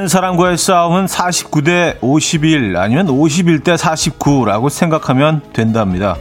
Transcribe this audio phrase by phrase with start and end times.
[0.00, 6.16] 사랑하는 사람과의 싸움은 49대 51 아니면 51대 49라고 생각하면 된답니다.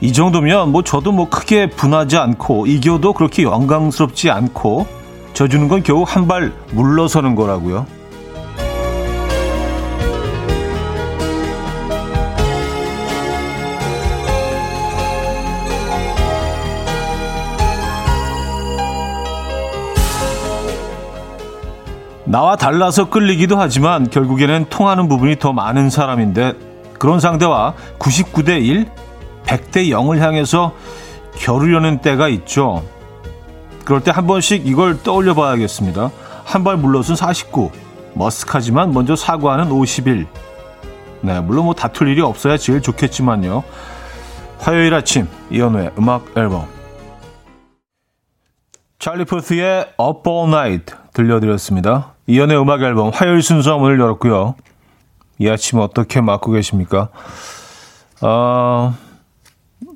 [0.00, 4.86] 이 정도면 뭐 저도 뭐 크게 분하지 않고 이겨도 그렇게 영광스럽지 않고
[5.34, 7.86] 져주는 건 겨우 한 발 물러서는 거라고요.
[22.36, 26.52] 나와 달라서 끌리기도 하지만 결국에는 통하는 부분이 더 많은 사람인데
[26.98, 28.90] 그런 상대와 99대 1,
[29.46, 30.74] 100대 0을 향해서
[31.38, 32.84] 겨루려는 때가 있죠.
[33.86, 36.10] 그럴 때 한 번씩 이걸 떠올려 봐야겠습니다.
[36.44, 37.70] 한 발 물러선 49,
[38.14, 40.26] 머쓱하지만 먼저 사과하는 51.
[41.22, 43.62] 네, 물론 뭐 다툴 일이 없어야 제일 좋겠지만요.
[44.58, 46.66] 화요일 아침 이현우의 음악 앨범
[48.98, 52.15] 찰리 푸스의 Up All Night 들려드렸습니다.
[52.26, 54.54] 이연의 음악 앨범 화요일 순서 문을 열었고요.
[55.38, 57.08] 이 아침 어떻게 맞고 계십니까?
[58.22, 58.94] 어,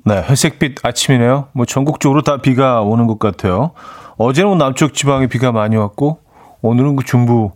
[0.05, 1.47] 네, 회색빛 아침이네요.
[1.53, 3.71] 뭐 전국적으로 다 비가 오는 것 같아요.
[4.17, 6.19] 어제는 뭐 남쪽 지방에 비가 많이 왔고
[6.61, 7.51] 오늘은 그 중부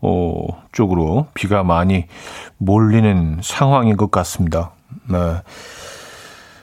[0.00, 2.06] 어, 쪽으로 비가 많이
[2.58, 4.72] 몰리는 상황인 것 같습니다.
[5.08, 5.16] 네.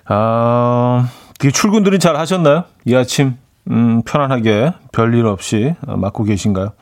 [0.05, 2.65] 아, 출근들은 잘 하셨나요?
[2.85, 3.37] 이 아침
[3.69, 6.73] 음, 편안하게 별일 없이 맞고 계신가요?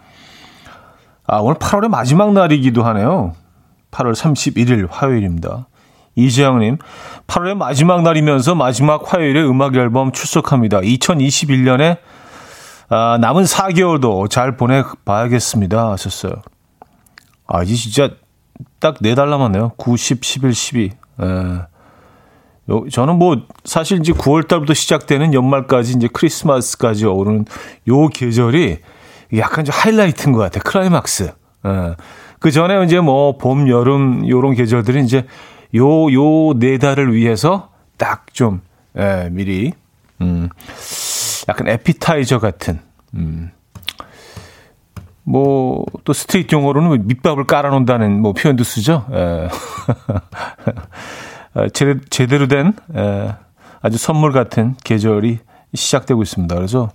[1.26, 3.34] 아, 오늘 8월의 마지막 날이기도 하네요.
[3.92, 5.68] 8월 31일 화요일입니다.
[6.16, 6.78] 이재영님,
[7.28, 10.82] 8월의 마지막 날이면서 마지막 화요일에 음악 앨범 출석합니다.
[10.82, 11.98] 2021년에
[12.90, 15.92] 아, 남은 4개월도 잘 보내봐야겠습니다.
[15.92, 16.34] 하셨어요.
[17.48, 18.10] 아, 이제 진짜
[18.80, 19.72] 딱 4달 남았네요.
[19.78, 20.92] 9, 10, 11, 12.
[21.22, 22.86] 에.
[22.92, 27.46] 저는 뭐 사실 이제 9월 달부터 시작되는 연말까지 이제 크리스마스까지 오는
[27.90, 28.80] 요 계절이
[29.38, 30.62] 약간 좀 하이라이트인 것 같아요.
[30.64, 31.32] 클라이막스.
[31.66, 31.96] 예.
[32.40, 35.26] 그 전에 이제 뭐 봄, 여름 요런 계절들이 이제
[35.76, 38.62] 요 요 네 달을 위해서 딱좀
[38.98, 39.74] 예, 미리
[40.22, 40.50] 음
[41.48, 42.80] 약간 에피타이저 같은
[43.16, 43.52] 음.
[45.26, 49.06] 뭐, 또 스트레이트 용어로는 밑밥을 깔아 놓는다는 뭐 표현도 쓰죠.
[49.14, 49.48] 예.
[51.56, 53.34] 어, 제대, 제대로 된 에,
[53.82, 55.40] 아주 선물 같은 계절이
[55.74, 56.54] 시작되고 있습니다.
[56.56, 56.90] 그래서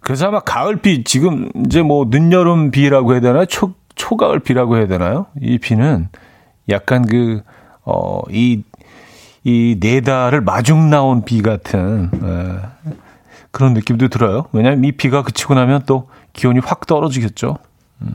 [0.00, 3.44] 그래서 아마 가을비 지금 이제 뭐 늦여름 비라고 해야 되나요?
[3.46, 5.26] 초 초가을 비라고 해야 되나요?
[5.40, 6.08] 이 비는
[6.68, 7.42] 약간 그
[7.84, 8.62] 어 이
[9.42, 12.90] 이네 달을 마중 나온 비 같은 에,
[13.50, 14.46] 그런 느낌도 들어요.
[14.52, 17.56] 왜냐하면 이 비가 그치고 나면 또 기온이 확 떨어지겠죠.
[18.02, 18.14] 음.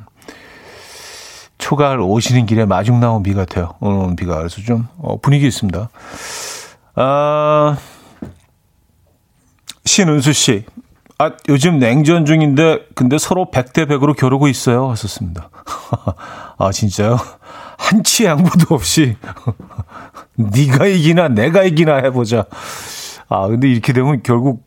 [1.58, 3.74] 초가을 오시는 길에 마중 나온 비 같아요.
[3.80, 4.38] 오늘 비가.
[4.38, 5.90] 그래서 좀 어, 분위기 있습니다.
[6.96, 7.78] 아,
[9.86, 10.66] 신은수 씨.
[11.18, 14.90] 아, 요즘 냉전 중인데, 근데 서로 100대 100으로 겨루고 있어요.
[14.92, 15.50] 하셨습니다.
[16.58, 17.18] 아, 진짜요?
[17.78, 19.16] 한치 양보도 없이,
[20.36, 22.46] 네가 이기나 내가 이기나 해보자.
[23.30, 24.66] 아, 근데 이렇게 되면 결국,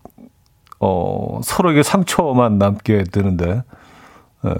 [0.80, 3.62] 어, 서로에게 상처만 남게 되는데,
[4.46, 4.54] 예.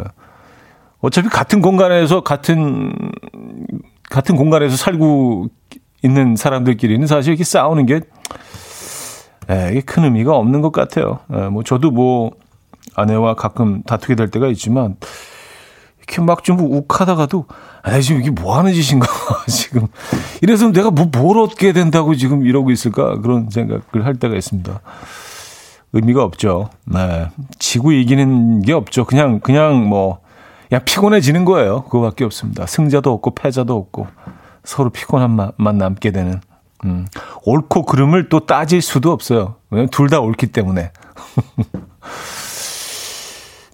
[1.00, 2.92] 어차피 같은 공간에서 같은
[4.10, 5.48] 같은 공간에서 살고
[6.02, 8.00] 있는 사람들끼리는 사실 이렇게 싸우는 게
[9.50, 11.20] 에, 이게 큰 의미가 없는 것 같아요.
[11.32, 12.32] 에, 뭐 저도 뭐
[12.94, 14.96] 아내와 가끔 다투게 될 때가 있지만
[15.98, 17.44] 이렇게 막 좀 욱하다가도
[17.82, 19.06] 아 지금 이게 뭐 하는 짓인가
[19.46, 19.86] 지금
[20.42, 24.80] 이래서 내가 뭐 뭘 얻게 된다고 지금 이러고 있을까 그런 생각을 할 때가 있습니다.
[25.92, 26.68] 의미가 없죠.
[26.84, 27.28] 네.
[27.58, 29.04] 지구 이기는 게 없죠.
[29.04, 30.20] 그냥 그냥 뭐
[30.72, 31.84] 야, 피곤해지는 거예요.
[31.84, 32.66] 그거밖에 없습니다.
[32.66, 34.06] 승자도 없고 패자도 없고
[34.64, 36.40] 서로 피곤한 맛만 남게 되는.
[36.84, 37.06] 음,
[37.44, 39.56] 옳고 그름을 또 따질 수도 없어요.
[39.70, 40.90] 왜냐면 둘 다 옳기 때문에.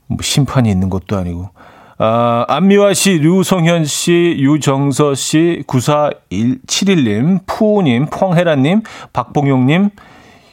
[0.06, 1.50] 뭐 심판이 있는 것도 아니고.
[1.98, 8.82] 아, 안미화 씨, 류성현 씨, 유정서 씨, 9471님, 푸우님, 펑헤라님,
[9.12, 9.90] 박봉용님,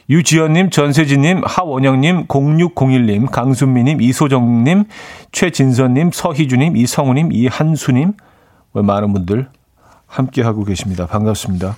[0.08, 4.84] 유지연님, 전세진님, 하원영님, 0601님, 강순미님, 이소정님,
[5.32, 8.12] 최진선님, 서희주님, 이성우님, 이한수님,
[8.72, 9.48] 뭐 많은 분들
[10.06, 11.06] 함께하고 계십니다.
[11.06, 11.74] 반갑습니다.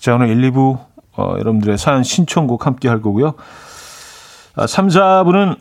[0.00, 0.78] 자, 오늘 1, 2부,
[1.18, 3.34] 어, 여러분들의 사연 신청곡 함께 할 거고요.
[4.56, 5.56] 아, 3, 4부는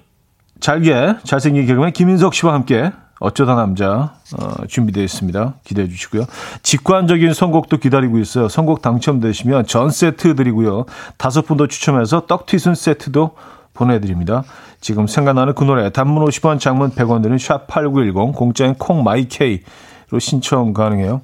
[0.62, 5.56] 잘게, 잘생긴 개그맨 김인석 씨와 함께 어쩌다 남자 어, 준비되어 있습니다.
[5.65, 6.24] 기대해 주시고요.
[6.63, 8.47] 직관적인 선곡도 기다리고 있어요.
[8.47, 10.85] 선곡 당첨되시면 전 세트 드리고요.
[11.18, 13.31] 다섯 분 더 추첨해서 떡튀순 세트도
[13.74, 14.45] 보내드립니다.
[14.80, 21.19] 지금 생각나는 그 노래 단문 50원 장문 100원 드는 샵8910 공짜인 콩마이케이로 신청 가능해요.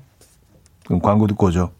[0.86, 1.72] 그럼 광고 듣고 오죠.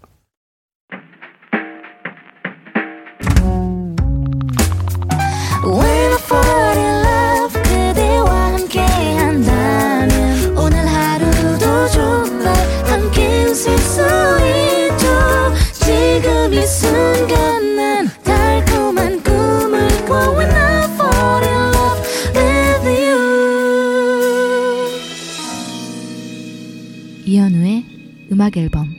[28.36, 28.94] 음악 앨범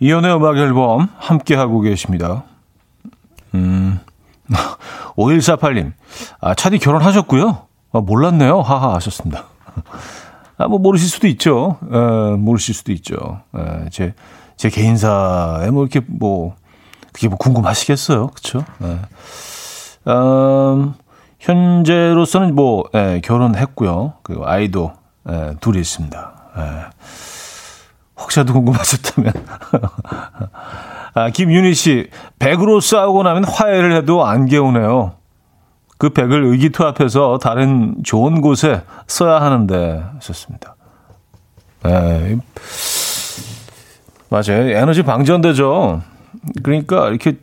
[0.00, 2.42] 이연의 음악 앨범 함께 하고 계십니다.
[3.54, 4.00] 음.
[5.16, 5.92] 5148님.
[6.40, 7.68] 아, 차디 결혼하셨고요.
[7.92, 8.60] 아, 몰랐네요.
[8.60, 9.44] 하하 하셨습니다.
[10.58, 11.78] 아, 뭐 모르실 수도 있죠.
[11.92, 13.42] 에, 모르실 수도 있죠.
[13.56, 14.14] 에, 제,
[14.56, 16.56] 제 개인사에 뭐 이렇게 뭐
[17.12, 18.30] 그게 뭐 궁금하시겠어요.
[18.82, 20.10] 에.
[20.10, 20.94] 음,
[21.38, 24.14] 현재로서는 뭐 예, 결혼했고요.
[24.24, 24.92] 그 아이도
[25.28, 26.32] 예, 둘이 있습니다.
[26.58, 26.62] 예.
[28.18, 29.32] 혹시라도 궁금하셨다면
[31.14, 35.14] 아, 김윤희 씨, 백으로 싸우고 나면 화해를 해도 안 개우네요.
[35.98, 40.76] 그 백을 의기투합해서 다른 좋은 곳에 써야 하는데 하셨습니다.
[41.86, 42.36] 예.
[44.28, 44.68] 맞아요.
[44.70, 46.02] 에너지 방전되죠.
[46.62, 47.38] 그러니까 이렇게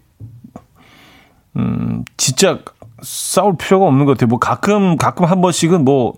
[1.55, 2.59] 음, 진짜
[3.01, 4.27] 싸울 필요가 없는 것 같아요.
[4.27, 6.13] 뭐 가끔 가끔 한 번씩은 뭐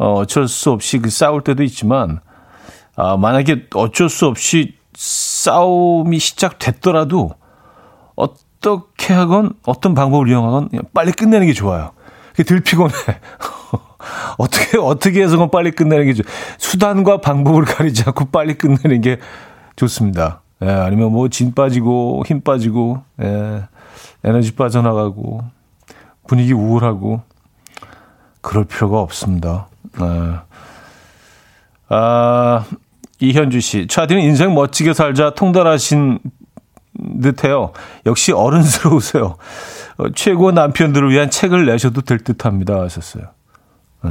[0.00, 2.20] 어, 어쩔 수 없이 그 싸울 때도 있지만
[2.96, 7.32] 아, 만약에 어쩔 수 없이 싸움이 시작됐더라도
[8.16, 11.92] 어떻게 하건 어떤 방법을 이용하건 빨리 끝내는 게 좋아요.
[12.30, 12.94] 그게 들 피곤해.
[14.38, 16.22] 어떻게 어떻게 해서건 빨리 끝내는 게 좋.
[16.56, 19.18] 수단과 방법을 가리지 않고 빨리 끝내는 게
[19.76, 20.40] 좋습니다.
[20.62, 23.64] 예, 아니면 뭐 진 빠지고 힘 빠지고 예,
[24.24, 25.42] 에너지 빠져나가고
[26.26, 27.20] 분위기 우울하고
[28.40, 29.69] 그럴 필요가 없습니다.
[29.98, 30.34] 네.
[31.88, 32.64] 아,
[33.18, 36.20] 이현주 씨, 차디는 인생 멋지게 살자 통달하신
[37.20, 37.72] 듯해요.
[38.06, 39.36] 역시 어른스러우세요.
[39.98, 42.80] 어, 최고 남편들을 위한 책을 내셔도 될 듯합니다.
[42.80, 43.24] 하셨어요.
[44.04, 44.10] 네.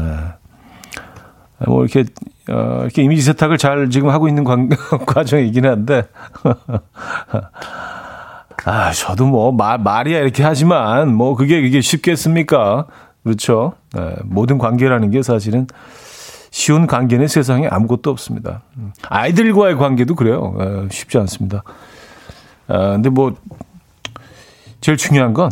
[1.65, 2.05] 뭐 이렇게
[2.49, 4.69] 어, 이렇게 이미지 세탁을 잘 지금 하고 있는 관,
[5.05, 6.03] 과정이긴 한데
[8.65, 12.87] 아, 저도 뭐, 말, 말이야 이렇게 하지만, 뭐, 그게, 그게 쉽겠습니까?
[13.23, 13.73] 그렇죠.
[13.93, 15.67] 네, 모든 관계라는 게 사실은
[16.51, 18.63] 쉬운 관계는 세상에 아무것도 없습니다.
[18.77, 20.55] 음, 아이들과의 관계도 그래요.
[20.57, 21.63] 네, 쉽지 않습니다.
[22.67, 23.35] 아, 근데 뭐,
[24.81, 25.51] 제일 중요한 건,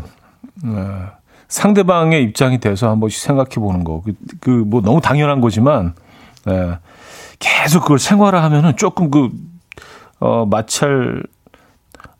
[0.66, 1.10] 어,
[1.48, 4.02] 상대방의 입장이 돼서 한 번씩 생각해 보는 거.
[4.04, 5.94] 그, 그, 뭐, 너무 당연한 거지만,
[6.46, 6.78] 네,
[7.40, 9.30] 계속 그걸 생활화 하면은 조금 그,
[10.20, 11.24] 어, 마찰,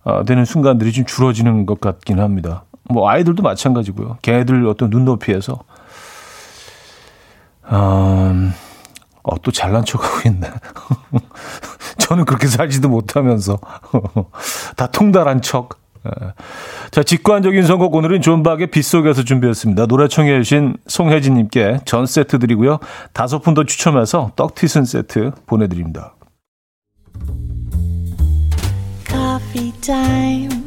[0.04, 2.64] 어, 되는 순간들이 좀 줄어지는 것 같긴 합니다.
[2.90, 4.18] 뭐 아이들도 마찬가지고요.
[4.22, 5.60] 걔네들 어떤 눈높이에서
[7.72, 8.54] 음,
[9.24, 10.50] 어, 또 잘난 척하고 있네.
[12.00, 13.60] 저는 그렇게 살지도 못하면서
[14.78, 15.80] 다 통달한 척.
[16.06, 16.34] 예.
[16.92, 19.88] 자, 직관적인 선곡 오늘은 존박의 빗속에서 준비했습니다.
[19.88, 22.80] 노래 청해 주신 송혜진님께 전 세트 드리고요.
[23.12, 26.14] 다섯 분 더 추첨해서 떡튀순 세트 보내드립니다.
[29.10, 30.67] Coffee.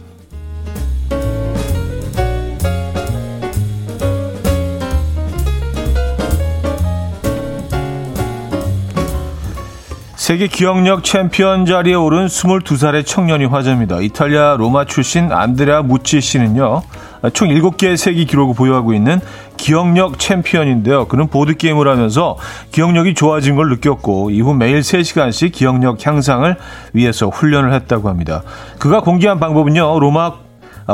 [10.31, 13.99] 세계 기억력 챔피언 자리에 오른 22살의 청년이 화제입니다.
[13.99, 16.83] 이탈리아 로마 출신 안드레아 무치 씨는요.
[17.33, 19.19] 총 7개의 세계 기록을 보유하고 있는
[19.57, 21.09] 기억력 챔피언인데요.
[21.09, 22.37] 그는 보드게임을 하면서
[22.71, 26.55] 기억력이 좋아진 걸 느꼈고 이후 매일 3시간씩 기억력 향상을
[26.93, 28.41] 위해서 훈련을 했다고 합니다.
[28.79, 29.99] 그가 공개한 방법은요.
[29.99, 30.31] 로마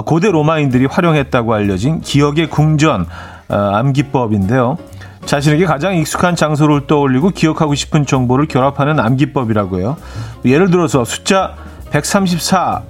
[0.08, 3.06] 고대 로마인들이 활용했다고 알려진 기억의 궁전
[3.50, 4.79] 아, 암기법인데요.
[5.28, 9.98] 자신에게 가장 익숙한 장소를 떠올리고 기억하고 싶은 정보를 결합하는 암기법이라고 해요.
[10.46, 11.54] 예를 들어서 숫자
[11.92, 12.82] 134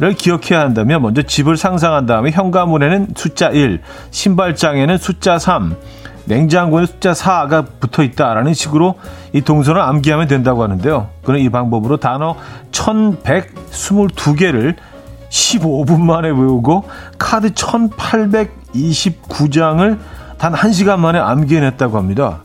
[0.00, 5.76] 를 기억해야 한다면 먼저 집을 상상한 다음에 현관문에는 숫자 1, 신발장에는 숫자 3,
[6.24, 8.96] 냉장고에 숫자 4가 붙어 있다라는 식으로
[9.32, 11.10] 이 동선을 암기하면 된다고 하는데요.
[11.22, 12.34] 그는 이 방법으로 단어
[12.72, 14.74] 1122개를
[15.28, 19.96] 15분 만에 외우고 카드 1829장을
[20.44, 22.42] 단 1시간 만에 암기해냈다고 합니다.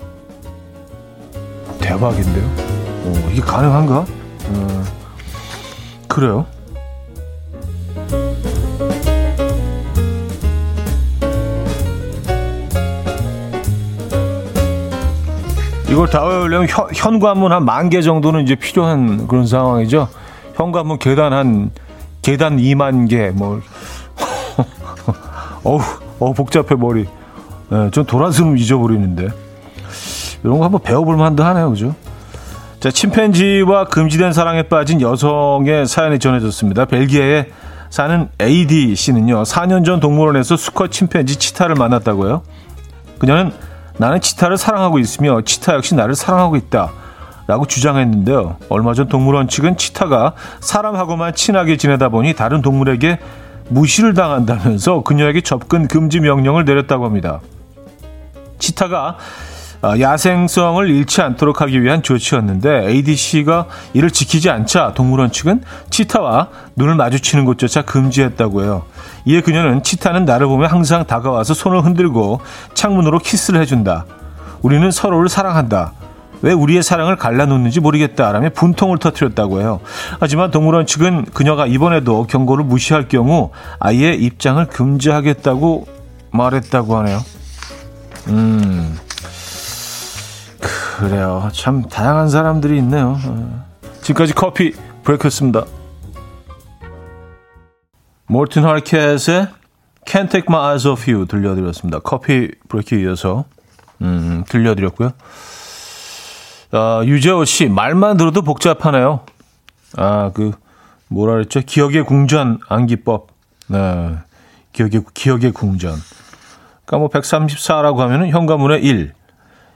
[1.82, 2.46] 대박인데요?
[2.46, 4.06] 어, 이게 가능한가?
[4.46, 4.84] 어,
[6.08, 6.46] 그래요?
[15.90, 20.08] 이걸 다 외우려면 현, 현관문 한 만 개 정도는 이제 필요한 그런 상황이죠.
[20.56, 21.72] 현관문 계단 한
[22.22, 23.60] 계단 2만 개, 뭐,
[25.64, 25.80] 어우,
[26.20, 27.08] 어 복잡해 머리.
[27.70, 29.28] 네, 전 도란스름 잊어버리는데
[30.44, 31.96] 이런 거 한번 배워볼 만도 하네요, 그죠?
[32.80, 36.86] 자, 침팬지와 금지된 사랑에 빠진 여성의 사연이 전해졌습니다.
[36.86, 37.48] 벨기에에
[37.90, 42.42] 사는 AD 씨는요, 4년 전 동물원에서 수컷 침팬지 치타를 만났다고요.
[43.20, 43.52] 그녀는
[43.98, 46.92] 나는 치타를 사랑하고 있으며 치타 역시 나를 사랑하고 있다.
[47.48, 48.58] 라고 주장했는데요.
[48.70, 53.18] 얼마 전 동물원 측은 치타가 사람하고만 친하게 지내다 보니 다른 동물에게
[53.70, 57.42] 무시를 당한다면서 그녀에게 접근 금지 명령을 내렸다고 합니다.
[58.60, 59.18] 치타가
[59.82, 66.96] 아, 야생성을 잃지 않도록 하기 위한 조치였는데 ADC가 이를 지키지 않자 동물원 측은 치타와 눈을
[66.96, 68.84] 마주치는 것조차 금지했다고 해요.
[69.24, 72.42] 이에 그녀는 치타는 나를 보면 항상 다가와서 손을 흔들고
[72.74, 74.06] 창문으로 키스를 해준다.
[74.62, 75.94] 우리는 서로를 사랑한다.
[76.42, 79.80] 왜 우리의 사랑을 갈라놓는지 모르겠다라며 분통을 터뜨렸다고 해요.
[80.20, 85.88] 하지만 동물원 측은 그녀가 이번에도 경고를 무시할 경우 아예 입장을 금지하겠다고
[86.32, 87.20] 말했다고 하네요.
[88.30, 88.98] 음.
[90.98, 91.50] 그래요.
[91.54, 93.18] 참 다양한 사람들이 있네요.
[93.26, 93.66] 어.
[94.02, 95.66] 지금까지 커피 브레이크였습니다.
[98.28, 99.48] 몰튼 하리켓의
[100.06, 102.00] Can't Take My Eyes Off You 들려드렸습니다.
[102.00, 103.46] 커피 브레이크 이어서
[104.02, 105.12] 음, 들려드렸고요.
[106.72, 109.22] 어, 유재호 씨 말만 들어도 복잡하네요.
[109.98, 110.52] 아 그
[111.08, 111.62] 뭐라 그랬죠?
[111.62, 113.28] 기억의 궁전 암기법.
[113.70, 114.18] 네,
[114.74, 115.96] 기억의 기억의 궁전.
[116.90, 119.14] 그러니까 뭐 134라고 하면은 현관문에 1,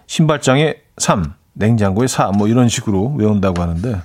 [0.08, 4.02] 신발장에 3, 냉장고에 4, 뭐 이런 식으로 외운다고 하는데.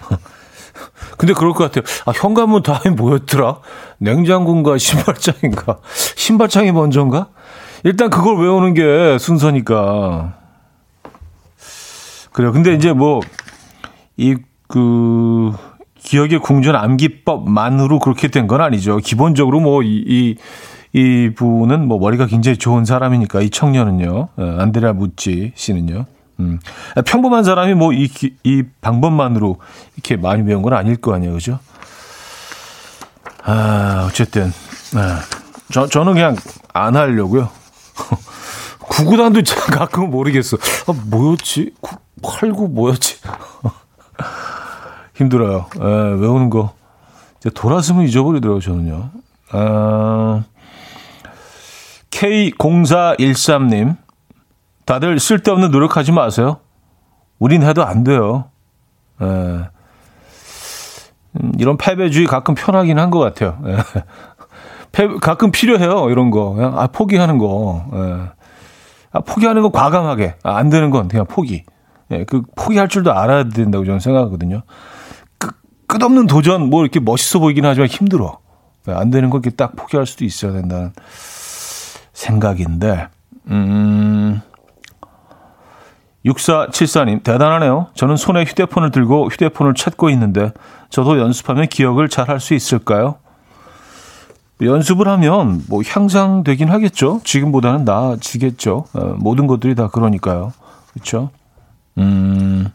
[1.18, 1.84] 근데 그럴 것 같아요.
[2.06, 3.58] 아, 현관문 다음에 뭐였더라?
[3.98, 5.76] 냉장고인가 신발장인가?
[6.16, 7.28] 신발장이 먼저인가?
[7.84, 10.38] 일단 그걸 외우는 게 순서니까.
[12.32, 12.50] 그래요.
[12.52, 13.20] 근데 이제 뭐,
[14.16, 14.36] 이,
[14.68, 15.52] 그,
[15.98, 18.96] 기억의 궁전 암기법만으로 그렇게 된 건 아니죠.
[18.98, 20.36] 기본적으로 뭐, 이, 이,
[20.96, 24.28] 이 분은 뭐 머리가 굉장히 좋은 사람이니까 이 청년은요.
[24.34, 26.06] 어, 안드레아 무찌 씨는요.
[26.40, 26.58] 음.
[27.04, 28.08] 평범한 사람이 뭐이
[28.44, 29.58] 이 방법만으로
[29.94, 31.34] 이렇게 많이 배운 건 아닐 거 아니에요.
[31.34, 31.58] 그죠?
[33.44, 34.50] 아, 어쨌든
[34.94, 35.20] 아,
[35.70, 36.34] 저 저는 그냥
[36.72, 37.50] 안 하려고요.
[38.80, 40.56] 구구단도 가끔은 모르겠어.
[40.86, 41.74] 아, 뭐였지?
[42.22, 43.16] 8, 9 뭐였지?
[45.14, 45.66] 힘들어요.
[45.78, 46.72] 에, 외우는 거.
[47.54, 49.10] 돌아서면 잊어버리더라고요, 저는요.
[49.52, 50.42] 아,
[52.16, 53.96] K0413님,
[54.86, 56.60] 다들 쓸데없는 노력하지 마세요.
[57.38, 58.46] 우린 해도 안 돼요.
[59.20, 59.24] 에.
[59.26, 59.64] 음,
[61.58, 63.58] 이런 패배주의 가끔 편하긴 한 것 같아요.
[63.66, 63.76] 에.
[64.92, 66.54] 패, 가끔 필요해요, 이런 거.
[66.54, 67.84] 그냥, 아, 포기하는 거.
[67.92, 68.30] 에.
[69.12, 70.36] 아, 포기하는 거 과감하게.
[70.42, 71.64] 아, 안 되는 건 그냥 포기.
[72.12, 74.62] 예, 그 포기할 줄도 알아야 된다고 저는 생각하거든요.
[75.38, 75.50] 그,
[75.86, 78.38] 끝없는 도전, 뭐 이렇게 멋있어 보이긴 하지만 힘들어.
[78.86, 80.92] 안 되는 거 이렇게 딱 포기할 수도 있어야 된다는
[82.16, 83.08] 생각인데,
[83.48, 84.40] 음,
[86.24, 87.88] 6474님, 대단하네요.
[87.94, 90.52] 저는 손에 휴대폰을 들고 휴대폰을 찾고 있는데,
[90.90, 93.16] 저도 연습하면 기억을 잘 할 수 있을까요?
[94.60, 97.20] 연습을 하면 뭐 향상되긴 하겠죠.
[97.24, 98.86] 지금보다는 나아지겠죠.
[98.94, 100.54] 어, 모든 것들이 다 그러니까요.
[100.94, 101.28] 그렇죠?
[101.98, 102.68] 음.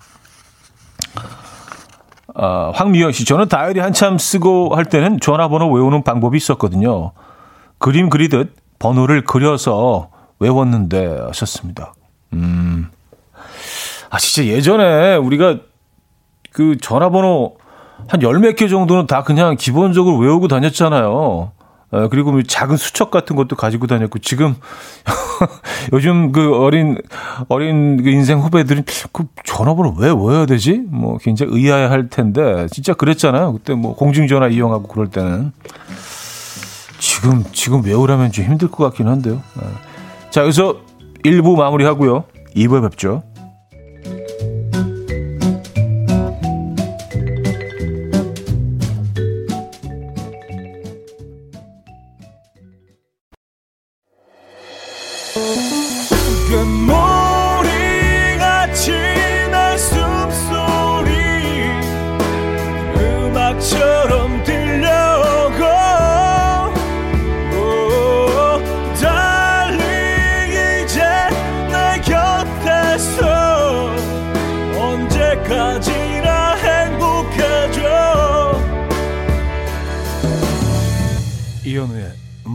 [2.36, 7.12] 아, 황미영 씨, 저는 다이어리 한참 쓰고 할 때는 전화번호 외우는 방법이 있었거든요.
[7.80, 10.10] 그림 그리듯 번호를 그려서
[10.40, 11.94] 외웠는데 하셨습니다.
[12.34, 12.88] 음.
[14.10, 15.60] 아, 진짜 예전에 우리가
[16.52, 17.58] 그 전화번호
[18.08, 21.52] 한 열 몇 개 정도는 다 그냥 기본적으로 외우고 다녔잖아요.
[21.94, 24.56] 어, 그리고 뭐 작은 수첩 같은 것도 가지고 다녔고 지금
[25.94, 26.98] 요즘 그 어린
[27.50, 30.82] 어린 그 인생 후배들은 그 전화번호 왜 외워야 되지?
[30.88, 33.54] 뭐 굉장히 의아해 할 텐데 진짜 그랬잖아요.
[33.54, 35.52] 그때 뭐 공중전화 이용하고 그럴 때는
[37.01, 39.41] 지금 지금 외우라면 좀 힘들 것 같긴 한데요.
[39.55, 39.63] 네.
[40.29, 40.77] 자 여기서
[41.25, 42.25] 1부 마무리하고요.
[42.55, 43.24] 2부에 뵙죠.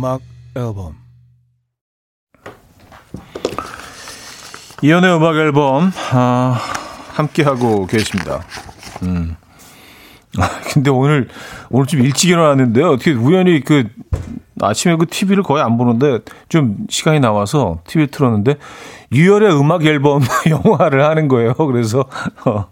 [0.07, 0.21] 음악
[0.55, 0.95] 앨범
[4.83, 6.61] 이현우의 음악 앨범 아,
[7.09, 8.45] 함께 하고 계십니다.
[9.03, 9.35] 음.
[10.39, 11.29] 아, 근데 오늘
[11.71, 12.93] 오늘 좀 일찍 일어났는데요.
[12.93, 13.89] 어떻게 우연히 그
[14.61, 18.57] 아침에 그 TV를 거의 안 보는데 좀 시간이 나와서 TV 틀었는데
[19.13, 21.55] 유열의 음악 앨범 영화를 하는 거예요.
[21.55, 22.05] 그래서
[22.45, 22.67] 어,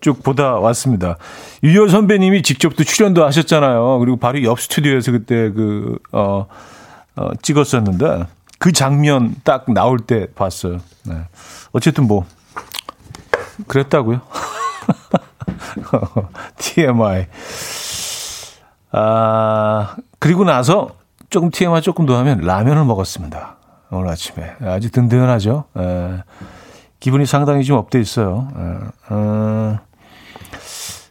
[0.00, 1.16] 쭉 보다 왔습니다.
[1.62, 3.98] 유열 선배님이 직접 또 출연도 하셨잖아요.
[3.98, 6.46] 그리고 바로 옆 스튜디오에서 그때 그, 어,
[7.16, 8.26] 어, 찍었었는데
[8.58, 10.78] 그 장면 딱 나올 때 봤어요.
[11.04, 11.16] 네.
[11.72, 12.24] 어쨌든 뭐
[13.66, 14.20] 그랬다고요.
[16.58, 17.26] TMI.
[18.92, 20.90] 아, 그리고 나서
[21.30, 23.56] 조금 TMI 조금 더 하면 라면을 먹었습니다.
[23.90, 24.54] 오늘 아침에.
[24.62, 25.64] 아주 든든하죠.
[25.76, 26.22] 에,
[27.00, 28.48] 기분이 상당히 좀 up돼 있어요.
[28.56, 28.60] 에,
[29.10, 29.80] 어, 아,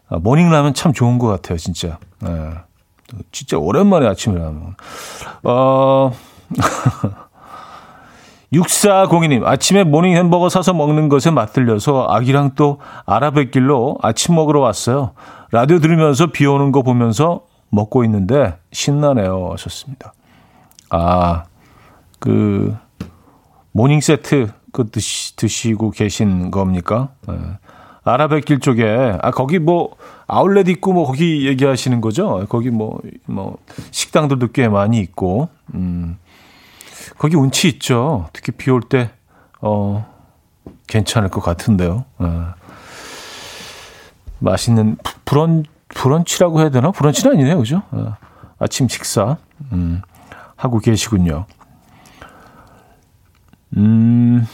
[0.09, 1.99] morning 라면 참 좋은 것 같아요, 진짜.
[2.25, 2.53] 에,
[3.31, 4.75] 진짜 오랜만에 아침에 라면.
[5.43, 6.11] 어,
[8.53, 15.11] 6402님, 아침에 morning 햄버거 사서 먹는 것에 맛들려서 아기랑 또 아라뱃길로 아침 먹으러 왔어요.
[15.51, 19.49] 라디오 들으면서 비 오는 거 보면서 먹고 있는데 신나네요.
[19.51, 20.13] 하셨습니다.
[20.89, 21.43] 아,
[22.19, 22.75] 그,
[23.73, 27.09] morning 세트 그 드시, 드시고 계신 겁니까?
[27.27, 27.35] 네.
[28.07, 29.95] 아라뱃길 쪽에, 아, 거기 뭐,
[30.27, 32.45] 아울렛 있고 뭐, 거기 얘기하시는 거죠?
[32.49, 33.57] 거기 뭐, 뭐,
[33.91, 36.17] 식당들도 꽤 많이 있고, 음.
[37.17, 38.29] 거기 운치 있죠.
[38.33, 39.09] 특히 비 올 때,
[39.61, 40.05] 어,
[40.87, 42.05] 괜찮을 것 같은데요.
[42.19, 42.53] 어.
[44.39, 46.91] 맛있는 브런, 브런치라고 해야 되나?
[46.91, 47.57] 브런치는 아니네요.
[47.57, 47.81] 그죠?
[47.91, 48.15] 어.
[48.59, 49.37] 아침 식사,
[49.71, 50.01] 음,
[50.55, 51.45] 하고 계시군요.
[53.75, 54.47] 음,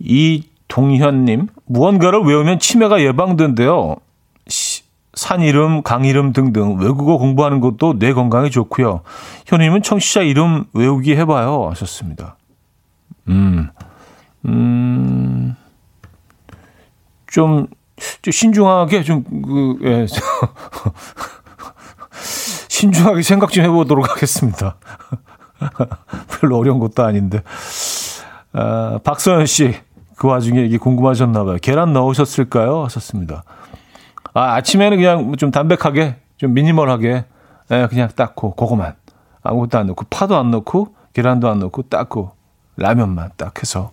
[0.00, 3.96] 이동현님, 무언가를 외우면 치매가 예방된대요.
[5.14, 9.02] 산 이름, 강 이름 등등 외국어 공부하는 것도 뇌 건강에 좋고요.
[9.46, 12.36] 현우님은 청취자 이름 외우기 해봐요 하셨습니다.
[13.28, 13.68] 음,
[14.46, 15.56] 음,
[17.26, 17.66] 좀,
[18.22, 20.06] 좀 신중하게 좀, 그, 예,
[22.68, 24.76] 신중하게 생각 좀 해보도록 하겠습니다.
[26.40, 27.42] 별로 어려운 것도 아닌데.
[28.52, 29.74] 아, 박서연 씨,
[30.18, 31.58] 그 와중에 이게 궁금하셨나 봐요.
[31.62, 32.82] 계란 넣으셨을까요?
[32.84, 33.44] 하셨습니다.
[34.34, 37.24] 아, 아침에는 그냥 좀 담백하게, 좀 미니멀하게,
[37.70, 38.96] 예, 그냥 닦고, 그거만.
[39.42, 42.32] 아무것도 안 넣고, 파도 안 넣고, 계란도 안 넣고, 닦고,
[42.76, 43.92] 라면만 딱 해서,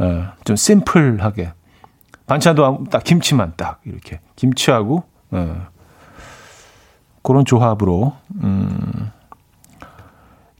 [0.00, 1.52] 예, 좀 심플하게.
[2.26, 4.20] 반찬도 딱 김치만 딱, 이렇게.
[4.36, 5.54] 김치하고, 예,
[7.22, 9.10] 그런 조합으로, 음.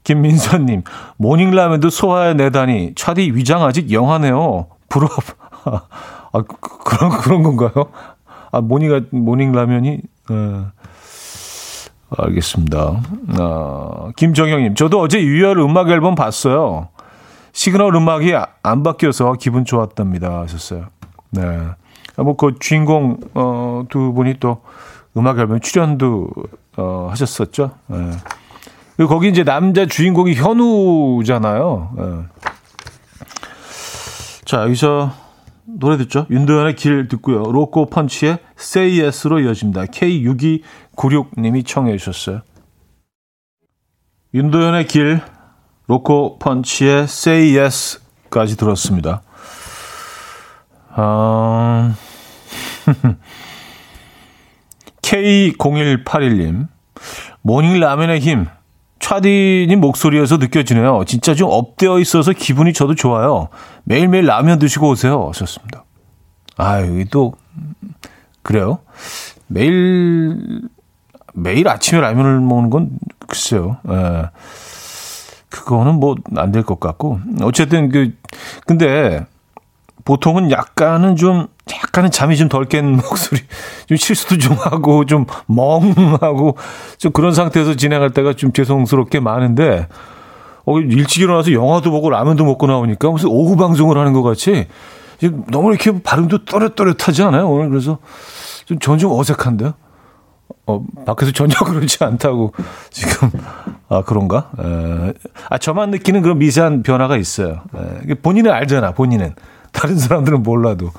[0.05, 0.83] 김민선님,
[1.17, 4.67] morning라면도 소화해내다니, 차디 위장 아직 young하네요.
[4.87, 5.09] 부럽.
[5.65, 7.87] 아, 그, 그런, 그런 건가요?
[8.51, 10.71] 아, morning 라면이, 어,
[12.17, 13.01] 알겠습니다.
[13.39, 16.89] 어, 김정영님, 저도 어제 유열 음악 앨범 봤어요.
[17.51, 20.41] 시그널 음악이 안 바뀌어서 기분 좋았답니다.
[20.41, 20.85] 하셨어요.
[21.31, 21.41] 네.
[22.17, 24.61] 아, 뭐, 그 주인공, 어, 두 분이 또
[25.17, 26.29] 음악 앨범 출연도,
[26.77, 27.71] 어, 하셨었죠.
[27.87, 28.11] 네.
[28.95, 31.93] 그리고 거기 이제 남자 주인공이 현우잖아요.
[31.97, 32.03] 네.
[34.45, 35.11] 자, 여기서
[35.65, 36.27] 노래 듣죠.
[36.29, 37.43] 윤도현의 길 듣고요.
[37.43, 39.85] 로꼬 펀치의 Say Yes로 이어집니다.
[39.85, 42.41] K6296님이 청해 주셨어요.
[44.33, 45.21] 윤도현의 길,
[45.87, 49.21] 로꼬 펀치의 Say Yes까지 들었습니다.
[50.95, 51.93] 어...
[55.01, 56.67] K0181님,
[57.41, 58.47] morning 라면의 힘,
[59.09, 61.03] 차디님 목소리에서 느껴지네요.
[61.05, 63.49] 진짜 좀 up되어 있어서 기분이 저도 좋아요.
[63.83, 65.27] 매일매일 라면 드시고 오세요.
[65.27, 65.83] 하셨습니다.
[66.57, 67.33] 아, 여기 또,
[68.41, 68.79] 그래요?
[69.45, 70.61] 매일,
[71.35, 72.89] 매일 아침에 라면을 먹는 건
[73.27, 73.77] 글쎄요.
[73.89, 74.23] 예.
[75.49, 77.19] 그거는 뭐 안 될 것 같고.
[77.43, 78.11] 어쨌든 그,
[78.65, 79.23] 근데
[80.05, 83.41] 보통은 약간은 좀 약간은 잠이 좀 덜 깬 목소리,
[83.87, 86.57] 좀 실수도 좀 하고, 좀 멍하고,
[86.99, 89.87] 좀 그런 상태에서 진행할 때가 좀 죄송스럽게 많은데,
[90.65, 94.67] 어, 일찍 일어나서 영화도 보고 라면도 먹고 나오니까 무슨 오후 방송을 하는 것 같이,
[95.47, 97.49] 너무 이렇게 발음도 또렷또렷하지 않아요?
[97.49, 97.97] 오늘 그래서
[98.65, 99.73] 좀, 전좀 어색한데요?
[100.67, 102.53] 어, 밖에서 전혀 그렇지 않다고,
[102.91, 103.31] 지금,
[103.89, 104.51] 아, 그런가?
[104.59, 105.13] 에,
[105.49, 107.61] 아, 저만 느끼는 그런 미세한 변화가 있어요.
[108.07, 109.33] 에, 본인은 알잖아, 본인은.
[109.75, 110.91] 다른 사람들은 몰라도.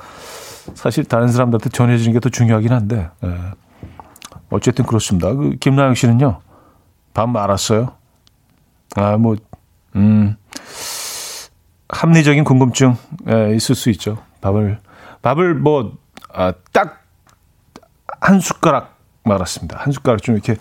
[0.74, 3.36] 사실 다른 사람들한테 전해주는 게 더 중요하긴 한데, 예.
[4.50, 5.32] 어쨌든 그렇습니다.
[5.32, 6.40] 그 김나영 씨는요,
[7.14, 7.92] 밥 말았어요?
[8.96, 9.36] 아, 뭐,
[9.96, 10.36] 음,
[11.88, 12.96] 합리적인 궁금증,
[13.28, 14.18] 예, 있을 수 있죠.
[14.40, 14.78] 밥을,
[15.22, 15.96] 밥을 뭐,
[16.32, 17.04] 아, 딱,
[18.20, 19.78] 한 숟가락 말았습니다.
[19.78, 20.56] 한 숟가락 좀 이렇게,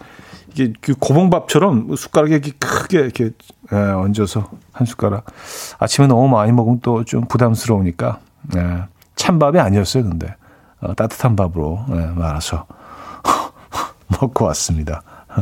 [0.56, 3.32] 이게 그 고봉밥처럼 숟가락에 이렇게 크게 이렇게
[3.74, 5.26] 예, 얹어서 한 숟가락.
[5.80, 8.20] 아침에 너무 많이 먹으면 또 좀 부담스러우니까,
[8.56, 8.84] 예.
[9.16, 10.34] 찬밥이 아니었어요, 근데.
[10.82, 12.66] 어, 따뜻한 밥으로 네, 말아서
[14.22, 15.02] 먹고 왔습니다.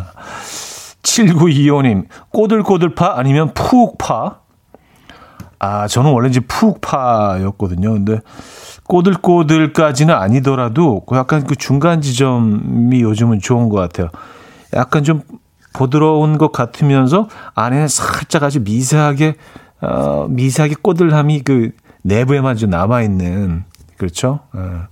[1.04, 4.40] 7925님, 꼬들꼬들파 아니면 푸욱파?
[5.60, 7.94] 아, 저는 원래 이제 푸욱파였거든요.
[7.94, 8.20] 근데
[8.88, 14.10] 꼬들꼬들까지는 아니더라도 그 약간 그 중간 지점이 요즘은 좋은 것 같아요.
[14.76, 15.22] 약간 좀
[15.74, 19.36] 부드러운 것 같으면서 안에는 살짝 아주 미세하게
[19.82, 21.72] 어, 미세하게 꼬들함이 그
[22.04, 23.66] 내부에만 좀 남아 있는
[23.98, 24.40] 그렇죠.
[24.54, 24.88] 어.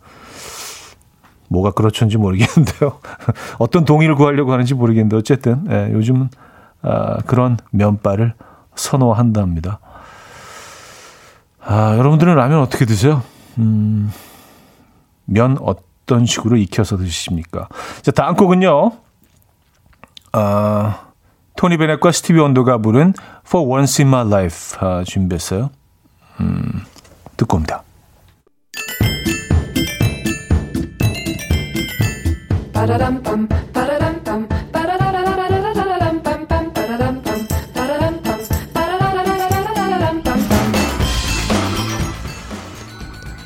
[1.49, 2.99] 뭐가 그렇던지 모르겠는데요.
[3.59, 6.29] 어떤 동의를 구하려고 하는지 모르겠는데 어쨌든 예, 요즘은
[6.81, 8.33] 아, 그런 면발을
[8.75, 9.79] 선호한답니다.
[11.63, 13.21] 아, 여러분들은 라면 어떻게 드세요?
[13.57, 14.11] 음,
[15.25, 17.67] 면 어떤 식으로 익혀서 드십니까?
[18.01, 18.91] 자, 다음 곡은요.
[20.33, 21.07] 아,
[21.57, 23.13] 토니 베넷과 스티비 원더가 부른
[23.45, 25.69] For Once in My Life 아, 준비했어요.
[26.39, 26.83] 음,
[27.37, 27.83] 듣고 옵니다.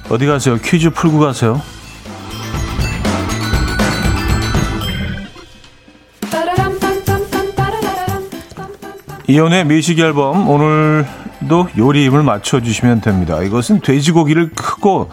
[0.09, 0.57] 어디 가세요?
[0.57, 1.61] 퀴즈 풀고 가세요.
[9.27, 13.41] 이연의 미식 앨범 오늘도 요리임을 맞춰주시면 됩니다.
[13.41, 15.09] 이것은 돼지고기를 크고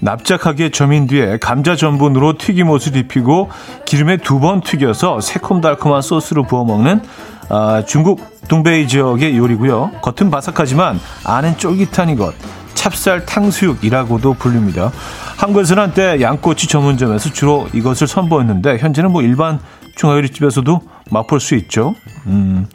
[0.00, 3.50] 납작하게 점인 뒤에 감자 전분으로 튀김옷을 입히고
[3.86, 7.00] 기름에 두 번 튀겨서 새콤달콤한 소스로 부어 먹는
[7.48, 9.92] 아, 중국 동베이 지역의 요리고요.
[10.02, 12.34] 겉은 바삭하지만 안은 쫄깃한 이것
[12.74, 14.92] 찹쌀 탕수육이라고도 불립니다.
[15.38, 19.58] 한국에서는 한때 양꼬치 전문점에서 주로 이것을 선보였는데 현재는 뭐 일반
[19.96, 21.94] 중화요리집에서도 맛볼 수 있죠.
[22.26, 22.66] 음.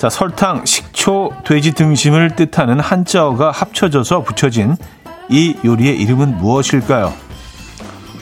[0.00, 4.74] 자, 설탕, 식초, 돼지 등심을 뜻하는 한자어가 합쳐져서 붙여진
[5.28, 7.12] 이 요리의 이름은 무엇일까요?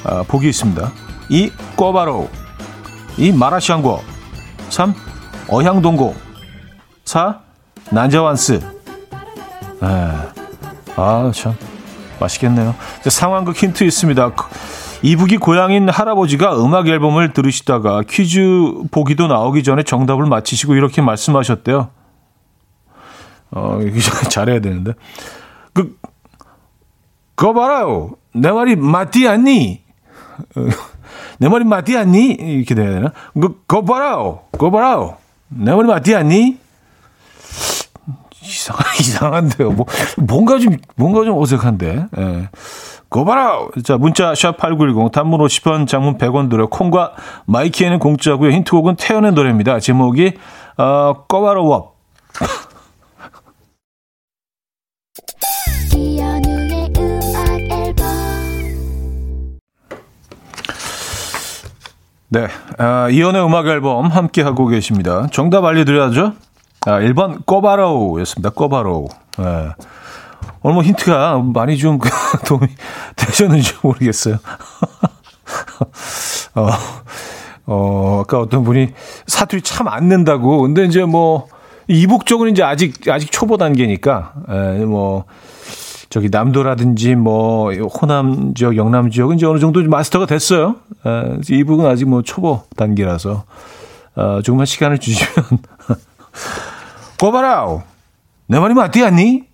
[0.03, 0.91] 아, 보기 있습니다.
[1.29, 2.29] 이 꼬바로,
[3.17, 4.03] 이 마라샹궈,
[4.71, 4.93] 3.
[5.47, 6.17] 어향동고,
[7.05, 7.43] 4.
[7.93, 8.61] 난자완스.
[9.81, 10.33] 아,
[10.97, 11.55] 아, 참
[12.19, 12.75] 맛있겠네요.
[13.07, 14.33] 상황극 힌트 있습니다.
[15.03, 18.41] 이북이 고향인 할아버지가 음악 앨범을 들으시다가 퀴즈
[18.91, 21.91] 보기도 나오기 전에 정답을 맞히시고 이렇게 말씀하셨대요.
[23.51, 23.79] 어,
[24.31, 24.93] 잘해야 되는데.
[25.73, 25.97] 그,
[27.35, 28.17] 그거 봐라요.
[28.33, 29.83] 내 말이 맞지 않니?
[31.39, 32.27] 내 말이 맞지 않니?
[32.33, 33.13] 이렇게 돼야 되나?
[33.35, 34.41] 그, 그거 봐라요.
[34.53, 35.17] 그거 봐라요.
[35.49, 36.59] 내 말이 맞지 않니?
[38.43, 39.71] 이상, 이상한데요.
[39.71, 42.07] 뭐, 뭔가 좀, 뭔가 좀 어색한데.
[42.19, 42.49] 예.
[43.11, 43.67] 거 봐라!
[43.85, 47.13] 자, 문자, 샵8910, 단문 50원, 장문 100원 들어, 콩과
[47.47, 48.51] 마이키에는 공짜고요.
[48.51, 49.81] 힌트곡은 태연의 노래입니다.
[49.81, 50.35] 제목이,
[50.77, 51.95] 어, 꺼바로 워.
[62.31, 65.29] 네, 아, 이연의 음악 앨범 함께 하고 계십니다.
[65.33, 66.35] 정답 알려드려야죠.
[66.87, 68.51] 아, 1번 꺼바로우였습니다.
[68.51, 69.09] 꺼바로우.
[69.39, 69.71] 네.
[70.63, 71.99] 오늘 뭐 힌트가 많이 좀
[72.47, 72.67] 도움이
[73.17, 74.39] 되셨는지 모르겠어요.
[76.55, 76.69] 어,
[77.67, 78.89] 어, 아까 어떤 분이
[79.27, 80.63] 사투리 참 안 낸다고.
[80.63, 81.47] 근데 이제 뭐,
[81.87, 85.25] 이북 쪽은 이제 아직, 아직 초보 단계니까, 에, 뭐,
[86.11, 90.77] 저기 남도라든지 뭐, 호남 지역, 영남 지역은 이제 어느 정도 마스터가 됐어요.
[91.07, 93.45] 에, 이북은 아직 뭐 초보 단계라서,
[94.17, 95.45] 어, 조금만 시간을 주시면.
[97.21, 97.83] 꼬바라우!
[98.47, 99.48] 내 말이 맞지 않니?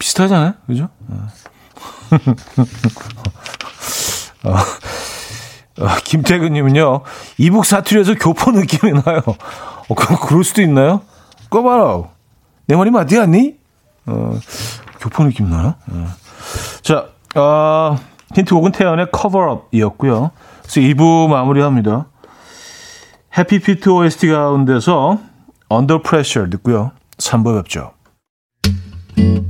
[0.00, 0.54] 비슷하잖아요.
[0.66, 0.88] 그죠?
[1.08, 1.28] 어,
[4.50, 4.56] 어,
[5.84, 7.02] 어 김태근님은요,
[7.38, 9.22] 이북 사투리에서 교포 느낌이 나요.
[9.88, 11.02] 어, 그, 그럴 수도 있나요?
[11.50, 12.04] 꺼봐라.
[12.66, 13.58] 내 말이 맞지 않니?
[14.06, 14.40] 어,
[14.98, 15.74] 교포 느낌 나요?
[15.90, 16.06] 어.
[16.82, 17.96] 자, 어,
[18.34, 20.30] 힌트 곡은 태연의 커버업이었고요.
[20.62, 22.06] 그래서 2부 마무리합니다.
[23.36, 25.18] 해피피트 OST 가운데서
[25.70, 26.92] Under Pressure 듣고요.
[27.18, 27.92] 3부 뵙죠.
[29.20, 29.49] And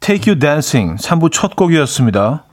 [0.00, 2.44] Take You Dancing 3부 첫 곡이었습니다.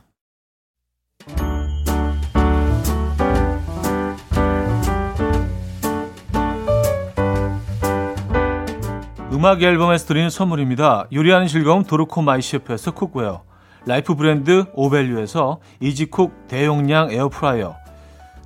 [9.31, 11.07] 음악 앨범에서 드리는 선물입니다.
[11.13, 13.43] 요리하는 즐거움 도르코 마이셰프에서 cookware
[13.85, 17.75] life 브랜드 오벨류에서 이지쿡 대용량 에어프라이어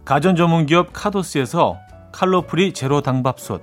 [0.04, 1.78] 가전 전문기업 카도스에서
[2.12, 3.62] 칼로프리 제로당 밥솥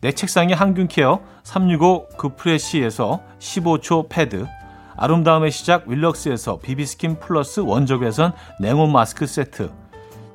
[0.00, 4.46] 내 책상의 항균care 365 그프레시에서 15초 패드
[4.96, 9.70] 아름다움의 시작 윌럭스에서 비비스킨 플러스 원적외선 냉온 마스크 세트.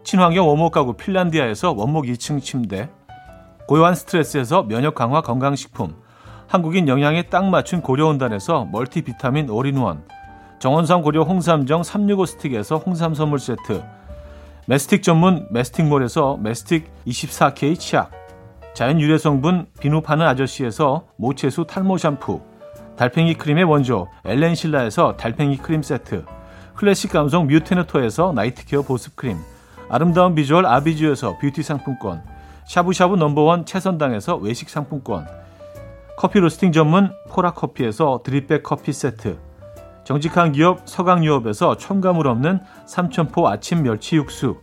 [0.03, 2.89] 친환경 원목 가구 핀란디아에서 원목 2층 침대,
[3.67, 5.95] 고요한 스트레스에서 면역 강화 건강식품,
[6.47, 10.05] 한국인 영양에 딱 맞춘 고려은단에서 멀티비타민 올인원,
[10.59, 13.83] 정원삼 고려 홍삼정 365 스틱에서 홍삼 선물 세트,
[14.65, 18.11] 메스틱 전문 메스틱몰에서 메스틱 24K 치약,
[18.73, 22.41] 자연 유래 성분 비누 파는 아저씨에서 모체수 탈모 샴푸,
[22.97, 26.25] 달팽이 크림의 원조 엘렌실라에서 달팽이 크림 세트,
[26.75, 29.38] 클래식 감성 뮤테너토에서 night care 보습 크림,
[29.89, 32.23] 아름다운 비주얼 아비주에서 뷰티 상품권,
[32.65, 35.27] 샤브샤브 number one 채선당에서 외식 상품권,
[36.17, 39.38] 커피 로스팅 전문 포라 커피에서 drip bag 커피 세트,
[40.03, 44.55] 정직한 기업 서강유업에서 첨가물 없는 삼천포 아침 멸치 육수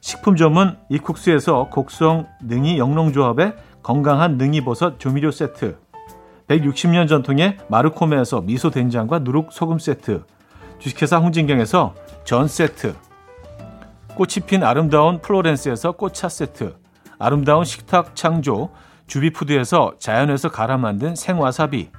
[0.00, 5.76] 식품 전문 이쿡스에서 곡성 능이 영농조합의 건강한 능이버섯 조미료 세트
[6.50, 10.24] 160년 전통의 마르코메에서 미소 된장과 누룩 소금 세트
[10.80, 12.94] 주식회사 홍진경에서 전 세트
[14.16, 16.74] 꽃이 핀 아름다운 플로렌스에서 꽃차 세트
[17.18, 18.70] 아름다운 식탁 창조
[19.06, 21.90] 주비푸드에서 자연에서 갈아 만든 생와사비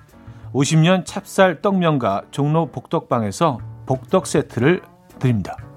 [0.53, 4.81] 50년 찹쌀 떡면과 종로 복덕방에서 복덕 세트를
[5.19, 5.70] 드립니다.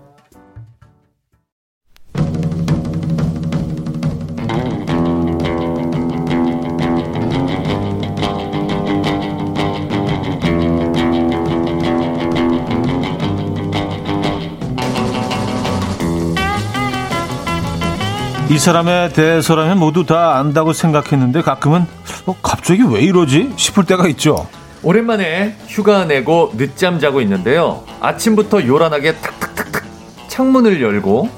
[18.55, 21.87] 이 사람에 대해서라면 모두 다 안다고 생각했는데 가끔은
[22.25, 24.47] 어, 갑자기 왜 이러지 싶을 때가 있죠.
[24.85, 27.83] 오랜만에 휴가 내고 늦잠 자고 있는데요.
[28.01, 29.83] 아침부터 요란하게 탁탁탁탁
[30.29, 31.29] 창문을 열고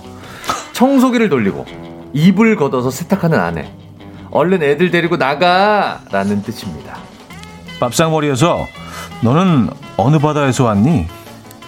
[0.74, 1.64] 청소기를 돌리고
[2.12, 3.72] 이불 걷어서 세탁하는 아내.
[4.30, 6.00] 얼른 애들 데리고 나가!
[6.12, 6.98] 라는 뜻입니다.
[7.80, 8.66] 밥상머리에서
[9.22, 11.06] 너는 어느 바다에서 왔니?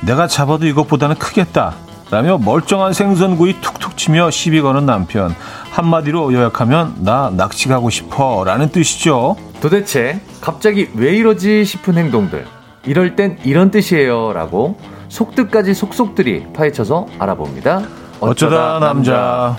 [0.03, 1.75] 내가 잡아도 이것보다는 크겠다.
[2.11, 5.35] 라며 멀쩡한 생선구이 툭툭 치며 시비 거는 남편.
[5.71, 9.37] 한마디로 요약하면 나 낚시 가고 싶어 라는 뜻이죠.
[9.61, 12.47] 도대체 갑자기 왜 이러지 싶은 행동들.
[12.87, 17.83] 이럴 땐 이런 뜻이에요 라고 속뜻까지 속속들이 파헤쳐서 알아봅니다.
[18.21, 19.57] 어쩌다, 어쩌다 남자.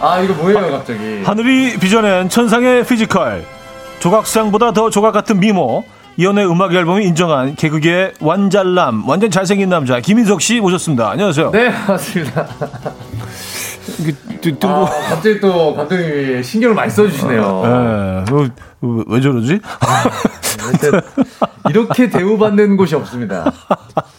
[0.00, 1.22] 아 이거 뭐예요 갑자기?
[1.24, 3.44] 하늘이 빚어낸 천상의 physical.
[4.00, 5.84] 조각상보다 더 조각 같은 미모.
[6.18, 11.10] 이현우의 음악 앨범이 인정한 개그계 완잘남 완전 잘생긴 남자 김인석 씨 모셨습니다.
[11.10, 11.50] 안녕하세요.
[11.52, 11.96] 네 그,
[14.68, 17.40] 아, 갑자기 또 감독님이 신경을 많이 써주시네요.
[17.64, 18.24] 네, 어,
[19.08, 19.60] 왜 저러지?
[21.70, 23.50] 이렇게 대우받는 곳이 없습니다.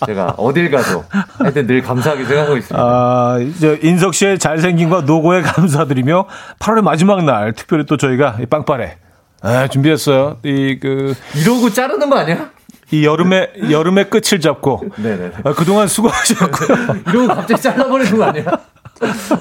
[0.06, 1.04] 제가 어딜 가도
[1.38, 2.84] 하여튼 늘 감사하게 생각하고 있습니다.
[2.84, 6.28] 아, 이제 인석 씨의 잘생김과 노고에 감사드리며
[6.60, 8.98] 8월의 마지막 날 특별히 또 저희가 빵빠레
[9.42, 10.38] 아, 준비했어요.
[10.44, 12.50] 이 그 이러고 자르는 거 아니야?
[12.92, 15.32] 이 여름의 여름의 끝을 잡고 네네.
[15.44, 16.96] 아, 그동안 수고하셨고요.
[17.08, 18.46] 이러고 갑자기 잘라버리는 거 아니야?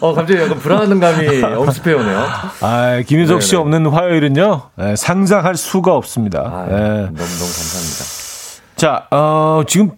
[0.00, 2.24] 어, 갑자기 약간 불안한 감이 엄습해 오네요.
[2.60, 6.40] 아, 김윤석 씨 없는 화요일은요, 네, 상상할 수가 없습니다.
[6.40, 6.74] 아, 네.
[6.76, 8.04] 너무, 너무 감사합니다.
[8.76, 9.92] 자, 어, 지금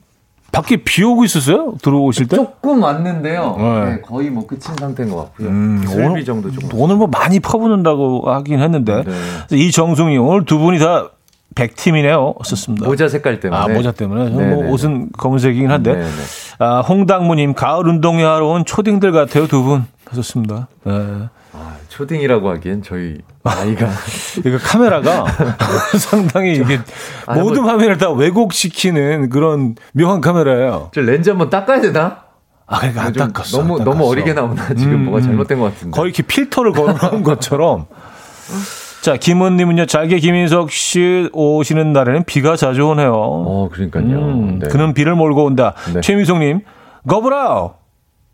[0.52, 1.74] 밖에 비 오고 있었어요?
[1.82, 2.36] 들어오실 때?
[2.36, 3.56] 조금 왔는데요.
[3.58, 3.84] 네.
[3.84, 5.48] 네, 거의 뭐 끝인 상태인 것 같고요.
[5.48, 6.68] 음, 오늘, 정도 조금.
[6.78, 9.02] 오늘 뭐 많이 퍼붓는다고 하긴 했는데.
[9.04, 9.56] 네.
[9.56, 11.08] 이정승이 오늘 두 분이 다
[11.54, 12.34] 백팀이네요.
[12.44, 12.86] 썼습니다.
[12.86, 13.60] 모자 색깔 때문에.
[13.60, 14.30] 아, 모자 때문에.
[14.30, 15.94] 뭐 옷은 검은색이긴 한데.
[15.94, 16.10] 네네.
[16.58, 19.46] 아, 홍당무님, 가을 운동회 하러 온 초딩들 같아요.
[19.46, 19.86] 두 분.
[20.06, 20.68] 하셨습니다.
[20.84, 20.92] 네.
[21.52, 23.88] 아, 초딩이라고 하기엔 저희 나이가.
[24.44, 25.24] 이거 카메라가
[25.98, 26.80] 상당히 이게
[27.26, 30.90] 아, 모든 뭐, 화면을 다 왜곡시키는 그런 묘한 카메라예요.
[30.92, 32.24] 저 렌즈 한번 닦아야 되나?
[32.66, 33.58] 아, 그러니까 안 닦았어.
[33.58, 33.90] 너무, 안 닦았어.
[33.98, 34.74] 너무 어리게 나오나?
[34.74, 35.90] 지금 음, 뭐가 잘못된 것 같은데.
[35.96, 37.86] 거의 이렇게 필터를 걸어놓은 것처럼.
[39.04, 43.12] 자, 김은님은요, 잘게 김인석 씨 오시는 날에는 비가 자주 오네요.
[43.14, 44.02] 어, 그러니까요.
[44.06, 44.68] 음, 네.
[44.68, 45.74] 그는 비를 몰고 온다.
[45.92, 46.00] 네.
[46.00, 46.60] 최미송님,
[47.06, 47.74] 거브라!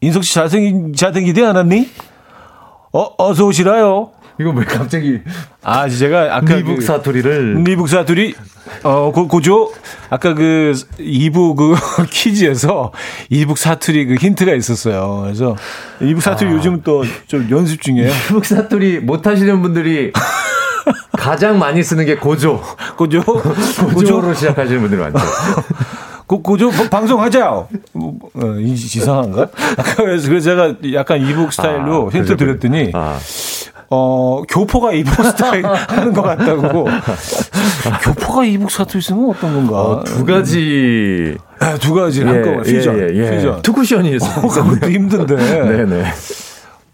[0.00, 1.88] 인석 씨 잘생기, 잘생기지 않았니?
[2.92, 4.10] 어, 어서 오시라요.
[4.40, 5.18] 이거 왜 갑자기.
[5.64, 6.54] 아, 제가 아까.
[6.54, 7.54] 미북 그 사투리를.
[7.54, 8.34] 그, 미북 사투리,
[8.84, 9.72] 어, 고, 고조.
[10.08, 11.74] 아까 그 2부 그
[12.10, 12.92] 퀴즈에서
[13.28, 15.22] 이북 사투리 그 힌트가 있었어요.
[15.24, 15.56] 그래서
[16.00, 16.52] 이북 사투리 아.
[16.54, 18.08] 요즘 또 좀 연습 중이에요.
[18.30, 20.12] 이북 사투리 못 하시는 분들이
[21.20, 22.60] 가장 많이 쓰는 게 고조.
[22.96, 23.22] 고조?
[23.94, 25.18] 고조로 시작하시는 분들이 많죠.
[26.26, 27.50] 고, 고조 방송하자.
[27.50, 27.68] 어,
[28.58, 29.48] 이상한가?
[29.96, 33.18] 그래서, 그래서 제가 약간 이북 스타일로 아, 힌트 드렸더니 아.
[33.90, 36.86] 어, 교포가 이북 스타일 하는 것 같다고.
[38.02, 39.82] 교포가 이북 사투리 쓰면 어떤 건가?
[39.82, 41.36] 어, 두 가지.
[41.60, 42.98] 네, 두 가지 예, 한꺼번에 퓨전.
[42.98, 43.62] 예, 예, 퓨전.
[43.62, 44.40] two cushion이 있어.
[44.40, 45.36] 어, 그것도 힘든데.
[45.36, 46.04] 네네.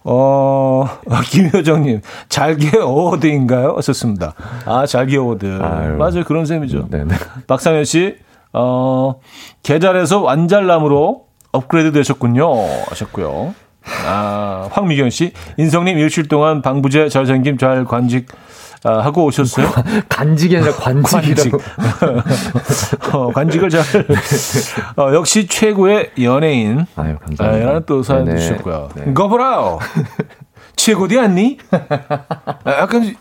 [0.08, 0.86] 어,
[1.30, 3.80] 김효정님, 잘게 award인가요?
[3.82, 4.34] 썼습니다.
[4.64, 5.58] 아, 잘게 award.
[5.60, 5.96] 아유.
[5.96, 6.22] 맞아요.
[6.24, 6.86] 그런 셈이죠.
[6.90, 7.14] 네네.
[7.48, 8.16] 박상현 씨,
[8.52, 9.16] 어,
[9.64, 12.48] 계절에서 완잘남으로 업그레이드 되셨군요.
[12.88, 13.54] 하셨고요.
[14.06, 18.26] 아, 황미경 씨, 인성님 일주일 동안 방부제 잘 생김 잘 관직
[18.86, 19.68] 아, 하고 오셨어요?
[20.08, 21.58] 간직이 아니라 관직이라고.
[21.58, 23.12] 관직.
[23.14, 23.82] 어, 관직을 잘.
[24.96, 26.86] 어, 역시 최고의 연예인.
[26.94, 27.66] 아유, 감사합니다.
[27.66, 28.36] 라는 또 사연 네.
[28.36, 28.90] 주셨고요.
[28.94, 29.12] 네.
[29.12, 29.78] 거보라
[30.76, 31.58] 최고디 않니?
[31.70, 33.14] 아, 약간,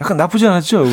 [0.00, 0.84] 약간 나쁘지 않았죠?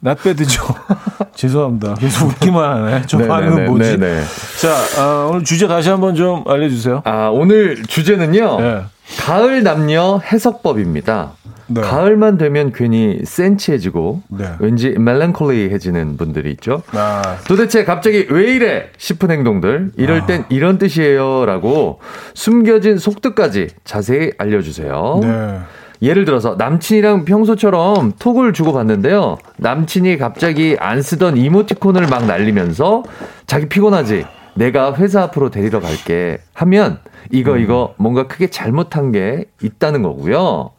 [0.00, 0.62] 나빼드죠.
[1.34, 1.94] 죄송합니다.
[1.94, 3.02] 계속 웃기만 하네.
[3.06, 3.98] 저 반응은 뭐지?
[3.98, 4.22] 네네.
[4.60, 7.02] 자, 어, 오늘 주제 다시 한번 좀 알려주세요.
[7.04, 8.60] 아, 오늘 주제는요.
[8.60, 8.82] 네.
[9.18, 11.32] 가을 남녀 해석법입니다.
[11.68, 11.80] 네.
[11.82, 14.46] 가을만 되면 괜히 센치해지고 네.
[14.58, 16.82] 왠지 멜랑콜리해지는 분들이 있죠.
[16.92, 17.36] 아.
[17.46, 20.26] 도대체 갑자기 왜 이래 싶은 행동들 이럴 아.
[20.26, 22.00] 땐 이런 뜻이에요라고
[22.34, 25.20] 숨겨진 속뜻까지 자세히 알려주세요.
[25.22, 25.58] 네.
[26.00, 29.38] 예를 들어서 남친이랑 평소처럼 톡을 주고받는데요.
[29.56, 33.02] 남친이 갑자기 안 쓰던 이모티콘을 막 날리면서
[33.46, 34.24] 자기 피곤하지.
[34.54, 36.98] 내가 회사 앞으로 데리러 갈게 하면
[37.30, 37.60] 이거 음.
[37.60, 40.70] 이거 뭔가 크게 잘못한 게 있다는 거고요.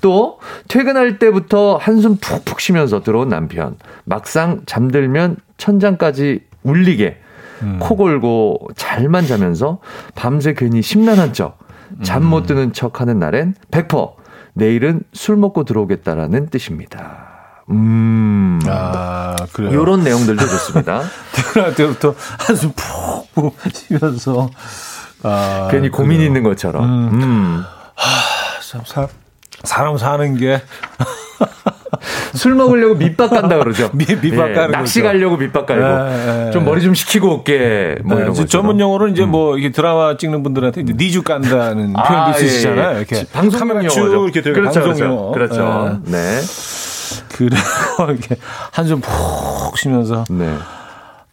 [0.00, 0.38] 또
[0.68, 7.18] 퇴근할 때부터 한숨 푹푹 쉬면서 들어온 남편 막상 잠들면 천장까지 울리게
[7.62, 7.78] 음.
[7.80, 9.78] 코 골고 잘만 자면서
[10.14, 11.64] 밤새 괜히 심란한 척
[12.02, 14.14] 잠 못 드는 척 하는 날엔 100%
[14.54, 17.28] 내일은 술 먹고 들어오겠다라는 뜻입니다.
[17.70, 18.60] 음.
[18.66, 19.72] 아, 그래요.
[19.74, 21.02] 요런 내용들도 좋습니다.
[21.34, 24.50] 퇴근할 때부터 한숨 푹푹 쉬면서.
[25.22, 26.84] 아, 괜히 고민 이 있는 것처럼.
[26.84, 27.22] 음.
[27.22, 27.64] 음.
[27.94, 29.08] 하, 참, 사,
[29.64, 30.60] 사람 사는 게.
[32.34, 33.90] 술 먹으려고 밑밥 간다 그러죠.
[33.92, 35.12] 미, 밑밥 예, 가는 낚시 거죠.
[35.12, 37.96] 가려고 밑밥 깔고 예, 예, 좀 머리 좀 식히고 올게.
[38.04, 38.44] 뭐 이런 거.
[38.44, 39.30] 전문 용어로 이제 음.
[39.30, 42.94] 뭐 이게 드라마 찍는 분들한테 이제 니주 깐다는 아, 표현도 예, 쓰시잖아요.
[42.94, 42.98] 예.
[42.98, 44.24] 이렇게 방송 용어죠.
[44.24, 45.30] 이렇게 되게 그렇죠, 방송 용어.
[45.32, 45.54] 그렇죠.
[45.54, 46.00] 그렇죠.
[46.06, 46.40] 네.
[47.36, 47.56] 그래
[48.10, 48.36] 이렇게
[48.72, 50.24] 한숨 푹 쉬면서.
[50.30, 50.56] 네.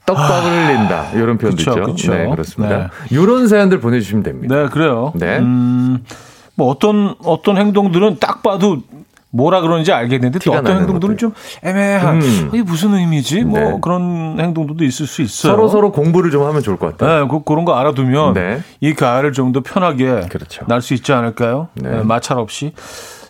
[0.05, 1.11] 떡밥을 흘린다.
[1.13, 1.83] 이런 표현도 그쵸, 있죠.
[1.83, 2.13] 그쵸.
[2.13, 2.77] 네, 그렇습니다.
[2.77, 2.87] 네.
[3.11, 4.55] 이런 사연들 보내주시면 됩니다.
[4.55, 5.13] 네, 그래요.
[5.15, 5.37] 네.
[5.39, 6.03] 음,
[6.55, 8.77] 뭐 어떤 어떤 행동들은 딱 봐도
[9.33, 11.31] 뭐라 그러는지 알겠는데 또 어떤 행동들은 좀
[11.63, 12.49] 애매한 음.
[12.53, 13.43] 이게 무슨 의미지?
[13.43, 13.69] 뭐 네.
[13.69, 15.53] 뭐 그런 행동들도 있을 수 있어요.
[15.53, 17.21] 서로 서로 공부를 좀 하면 좋을 것 같아요.
[17.23, 18.61] 네, 그, 그런 거 알아두면 네.
[18.81, 20.65] 이 가을을 좀 더 편하게 그렇죠.
[20.67, 21.69] 날수 있지 않을까요?
[21.75, 21.89] 네.
[21.89, 22.73] 네, 마찰 없이.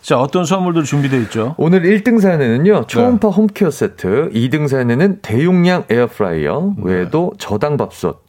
[0.00, 1.54] 자, 어떤 선물들 준비되어 있죠?
[1.58, 3.34] 오늘 1등 사연에는요, 초음파 네.
[3.36, 6.82] home care 세트, 2등 사연에는 대용량 에어프라이어, 네.
[6.84, 8.24] 외에도 저당 밥솥,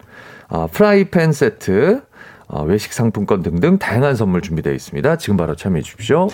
[0.49, 2.12] 아, 프라이팬 세트, 아,
[2.61, 5.17] 외식 상품권 등등 다양한 선물 준비되어 있습니다.
[5.17, 6.27] 지금 바로 참여해 주십시오.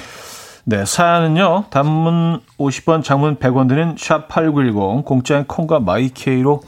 [0.66, 1.66] 네, 사연은요.
[1.72, 6.62] 단문 50원, 장문 100원 드는 샵8910 공짜인 콩과 마이케이로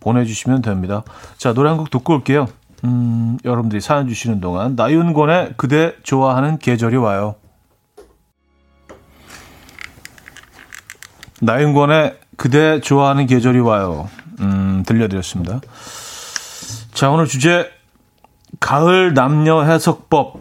[0.00, 1.02] 보내주시면 됩니다.
[1.36, 2.46] 자, 노래 한 곡 듣고 올게요.
[2.84, 7.34] 음, 여러분들이 사연 주시는 동안 나윤권의 그대 좋아하는 계절이 와요.
[11.42, 14.08] 나윤권의 그대 좋아하는 계절이 와요.
[14.40, 15.60] 음, 들려드렸습니다.
[16.94, 17.70] 자, 오늘 주제
[18.60, 20.40] 가을 남녀 해석법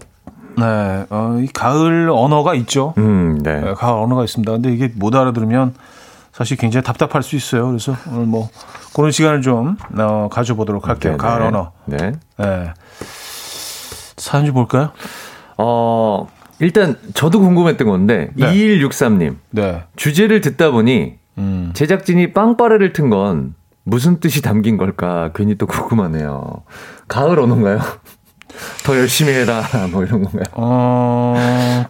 [0.58, 2.94] 네, 어, 이 가을 언어가 있죠.
[2.98, 3.62] 음, 네.
[3.62, 3.74] 네.
[3.74, 4.52] 가을 언어가 있습니다.
[4.52, 5.74] 근데 이게 못 알아들으면
[6.34, 7.68] 사실 굉장히 답답할 수 있어요.
[7.68, 8.50] 그래서 오늘 뭐
[8.94, 11.14] 그런 시간을 좀 어, 가져보도록 할게요.
[11.14, 11.18] 네네.
[11.18, 11.72] 가을 언어.
[11.86, 12.12] 네.
[12.38, 12.74] 네.
[14.18, 14.92] 사연 좀 볼까요?
[15.58, 16.28] 어,
[16.60, 18.52] 일단 저도 궁금했던 건데 네.
[18.54, 19.38] 2163님.
[19.52, 19.84] 네.
[19.96, 21.72] 주제를 듣다 보니 음.
[21.74, 23.56] 제작진이 빵빠레를 튼 건
[23.90, 26.64] 무슨 뜻이 담긴 걸까 괜히 또 궁금하네요.
[27.08, 27.80] 가을 언어인가요?
[28.86, 30.44] 더 열심히 해라 뭐 이런 건가요?
[30.54, 31.86] 어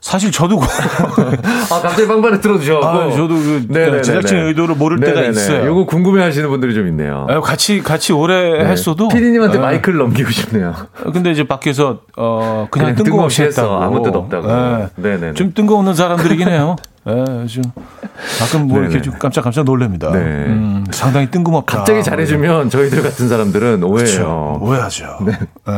[0.00, 2.80] 사실 저도 아 갑자기 빵빵을 들어주셔.
[2.82, 4.02] 아, 저도 그 네네네네.
[4.02, 5.14] 제작진 의도를 모를 네네네.
[5.20, 5.70] 때가 있어요.
[5.70, 7.26] 이거 궁금해하시는 분들이 좀 있네요.
[7.28, 8.70] 아, 같이 같이 오래 네.
[8.70, 10.74] 했어도 피디님한테 아, 마이크를 넘기고 싶네요.
[11.12, 14.46] 근데 이제 밖에서 어 그냥, 그냥 뜬금없이 했다고 아무 뜻 없다고.
[14.48, 14.88] 네.
[14.96, 15.34] 네네.
[15.34, 16.76] 좀 뜬금없는 사람들이긴 해요.
[17.04, 17.62] 네, 좀
[18.38, 18.90] 가끔 뭐 네네.
[18.90, 20.10] 이렇게 좀 깜짝깜짝 놀랍니다.
[20.10, 20.18] 네.
[20.18, 21.78] 음, 상당히 뜬금없다.
[21.78, 24.58] 갑자기 잘해주면 저희들 같은 사람들은 오해해요.
[24.58, 24.58] 그렇죠.
[24.60, 25.18] 오해하죠.
[25.24, 25.32] 네.
[25.32, 25.72] 네.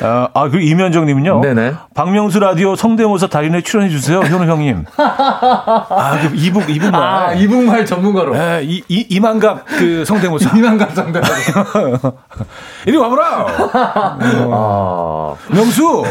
[0.00, 1.40] 아, 아, 그 이면정 님은요.
[1.40, 1.74] 네네.
[1.94, 4.20] 박명수 라디오 성대모사 달인에 출연해 주세요.
[4.20, 4.84] 현우 형님.
[4.96, 7.02] 아, 그 이북 이북말.
[7.02, 8.32] 아, 이북말 전문가로.
[8.34, 10.54] 네, 이, 이 이만갑 그 성대모사.
[10.56, 12.12] 이만갑 성대모사.
[12.86, 13.46] 이리 와보라.
[14.50, 15.36] 어.
[15.50, 15.54] 아.
[15.54, 16.04] 명수.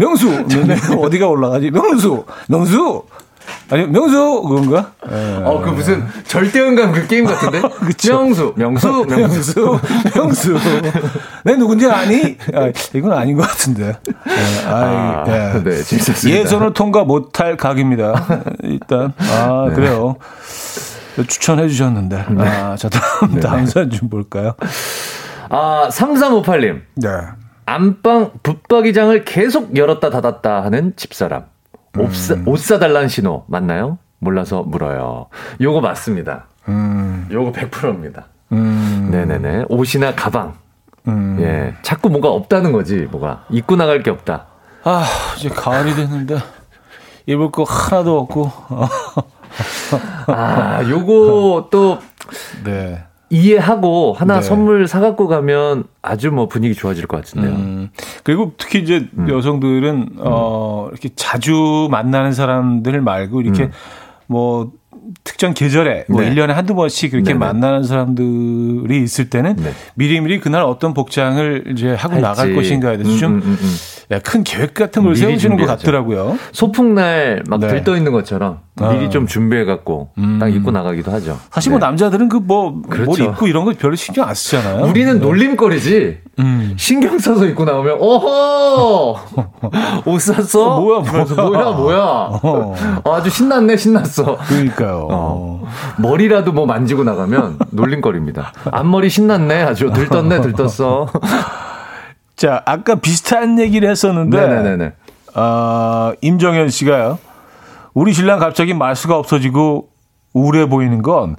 [0.00, 0.46] 명수.
[0.98, 1.70] 어디가 올라가지?
[1.70, 2.24] 명수.
[2.48, 3.04] 명수.
[3.68, 4.92] 아니 명수 그건가?
[5.44, 7.60] 어 그 무슨 절대음감 그 게임 같은데?
[8.08, 9.78] 명수, 명수, 명수,
[10.14, 10.56] 명수.
[11.44, 12.36] 내 누군지 아니?
[12.54, 13.96] 아, 이건 아닌 것 같은데.
[14.26, 15.62] 네, 아, 예.
[15.64, 16.40] 네, 재밌었습니다.
[16.40, 18.44] 예선을 통과 못할 각입니다.
[18.62, 19.74] 일단 아 네.
[19.74, 20.16] 그래요.
[21.26, 22.26] 추천해 주셨는데.
[22.30, 22.44] 네.
[22.46, 23.40] 아, 자 다음 네.
[23.40, 24.54] 다음 사연 좀 볼까요?
[25.48, 26.80] 아 3358님.
[26.96, 27.08] 네.
[27.70, 31.44] 안방 붙박이장을 계속 열었다 닫았다 하는 집사람.
[31.98, 32.48] 옷, 사, 음.
[32.48, 33.98] 옷 사달라는 신호 맞나요?
[34.18, 35.26] 몰라서 물어요.
[35.60, 36.46] 요거 맞습니다.
[36.68, 37.28] 음.
[37.30, 38.26] 요거 100%입니다.
[38.50, 39.08] 음.
[39.12, 39.66] 네네네.
[39.68, 40.54] 옷이나 가방.
[41.06, 41.38] 음.
[41.40, 41.76] 예.
[41.82, 43.46] 자꾸 뭐가 없다는 거지, 뭐가.
[43.50, 44.46] 입고 나갈 게 없다.
[44.82, 45.04] 아,
[45.38, 46.38] 이제 가을이 됐는데,
[47.26, 48.50] 입을 거 하나도 없고.
[50.26, 51.98] 아, 요거 또.
[52.64, 53.04] 네.
[53.30, 54.42] 이해하고 하나 네.
[54.42, 57.52] 선물 사갖고 가면 아주 뭐 분위기 좋아질 것 같은데요.
[57.52, 57.90] 음,
[58.24, 59.28] 그리고 특히 이제 음.
[59.30, 60.16] 여성들은, 음.
[60.18, 63.70] 어, 이렇게 자주 만나는 사람들 말고 이렇게 음.
[64.26, 64.72] 뭐
[65.24, 66.34] 특정 계절에 뭐 네.
[66.34, 67.38] 1년에 한두 번씩 그렇게 네네.
[67.38, 69.72] 만나는 사람들이 있을 때는 네.
[69.94, 72.22] 미리미리 그날 어떤 복장을 이제 하고 할지.
[72.22, 73.40] 나갈 것인가에 대해서 좀
[74.10, 74.20] 음.
[74.24, 76.36] 큰 계획 같은 걸 세우시는 것 같더라고요.
[76.52, 77.68] 소풍날 막 네.
[77.68, 79.08] 들떠 있는 것처럼 미리 아.
[79.08, 80.38] 좀 준비해 갖고 음.
[80.40, 81.38] 딱 입고 나가기도 하죠.
[81.50, 81.86] 사실 뭐 네.
[81.86, 83.24] 남자들은 그뭐 그렇죠.
[83.24, 84.86] 입고 이런 거 별로 신경 안 쓰잖아요.
[84.86, 85.20] 우리는 네.
[85.20, 86.18] 놀림거리지.
[86.40, 86.74] 음.
[86.76, 89.20] 신경 써서 입고 나오면 어허
[90.06, 90.76] 옷 샀어?
[90.76, 92.00] 어, 뭐야 뭐야 뭐야 뭐야
[92.42, 92.74] 어.
[93.04, 94.38] 아주 신났네 신났어.
[94.48, 95.08] 그러니까요.
[95.10, 95.68] 어.
[95.98, 98.52] 머리라도 뭐 만지고 나가면 놀림거리입니다.
[98.72, 101.06] 앞머리 신났네 아주 들떴네 들떴어.
[102.40, 104.92] 자 아까 비슷한 얘기를 했었는데 네네네.
[105.34, 107.18] 어, 임정현 씨가요.
[107.92, 109.90] 우리 신랑 갑자기 말수가 없어지고
[110.32, 111.36] 우울해 보이는 건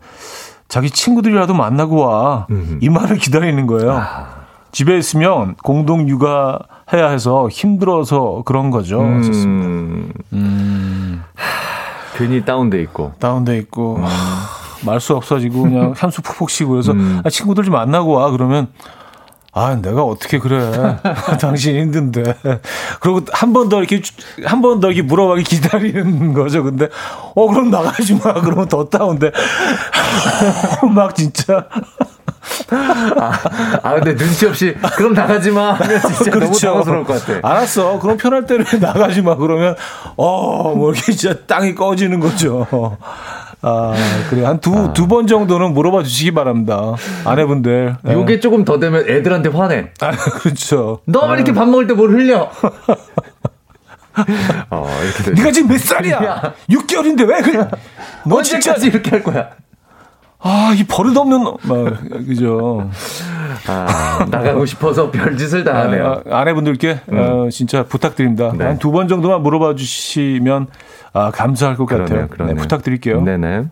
[0.68, 2.46] 자기 친구들이라도 만나고 와.
[2.82, 3.94] 이 말을 기다리는 거예요.
[3.94, 4.28] 아.
[4.72, 6.60] 집에 있으면 공동 육아
[6.94, 9.02] 해야 해서 힘들어서 그런 거죠.
[9.02, 10.14] 음.
[10.34, 11.24] 음.
[11.34, 13.14] 하, 괜히 다운돼 있고.
[13.18, 13.96] 다운돼 있고.
[13.96, 14.06] 음.
[14.86, 17.22] 말수 없어지고 그냥 한수 푹푹 쉬고 그래서 음.
[17.26, 18.30] 아, 친구들 좀 만나고 와.
[18.30, 18.68] 그러면
[19.54, 20.72] 아, 내가 어떻게 그래.
[21.42, 22.24] 당신 힘든데.
[23.02, 24.02] 그리고 한 번 더 이렇게,
[24.46, 26.64] 한 번 더 이렇게 물어봐기 기다리는 거죠.
[26.64, 26.88] 근데,
[27.36, 28.34] 어, 그럼 나가지 마.
[28.36, 29.32] 그러면 더 다운데.
[30.96, 31.66] 막 진짜.
[32.72, 33.32] 아,
[33.84, 35.74] 아, 근데 눈치 없이, 그럼 나가지 마.
[35.74, 36.46] 하면 진짜 그렇죠.
[36.46, 37.48] 너무 당황스러울 것 같아.
[37.48, 38.00] 알았어.
[38.00, 39.36] 그럼 편할 때는 나가지 마.
[39.36, 39.76] 그러면,
[40.16, 42.98] 어, 뭐 이렇게 진짜 땅이 꺼지는 거죠.
[43.64, 43.94] 아,
[44.30, 44.44] 그래.
[44.44, 44.94] 한 두, 아.
[44.94, 46.94] 두번 정도는 물어봐 주시기 바랍니다.
[47.26, 47.98] 아내분들.
[48.04, 48.14] 네.
[48.14, 49.92] 요게 조금 더 되면 애들한테 화내.
[50.02, 51.02] 아, 그렇죠.
[51.06, 52.50] 너왜 이렇게 밥 먹을 때 뭘 흘려?
[54.72, 56.16] 어, 이렇게 네가 지금 몇 살이야?
[56.24, 56.54] 야.
[56.70, 57.68] 6개월인데 왜 그래?
[58.26, 59.50] 너 언제까지 이렇게 할 거야?
[60.44, 62.90] 아, 이 버릇없는, 막, 그죠.
[63.68, 66.24] 아, 나가고 싶어서 별짓을 다 하네요.
[66.30, 67.18] 아, 아내분들께, 음.
[67.18, 68.52] 어, 진짜 부탁드립니다.
[68.58, 68.66] 네.
[68.66, 70.68] 한두 번 정도만 물어봐 주시면,
[71.14, 72.28] 아, 감사할 것 그러네요, 같아요.
[72.28, 72.56] 그러네요.
[72.56, 73.22] 네, 부탁드릴게요.
[73.22, 73.64] 네네.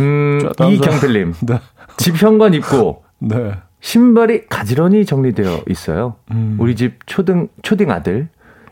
[0.00, 0.40] 음,
[0.70, 1.34] 이경필님.
[1.46, 1.58] 네.
[1.98, 3.52] 집 현관 입고, 네.
[3.80, 6.14] 신발이 가지런히 정리되어 있어요.
[6.30, 6.56] 음.
[6.60, 8.28] 우리 집 초등, 초딩 아들.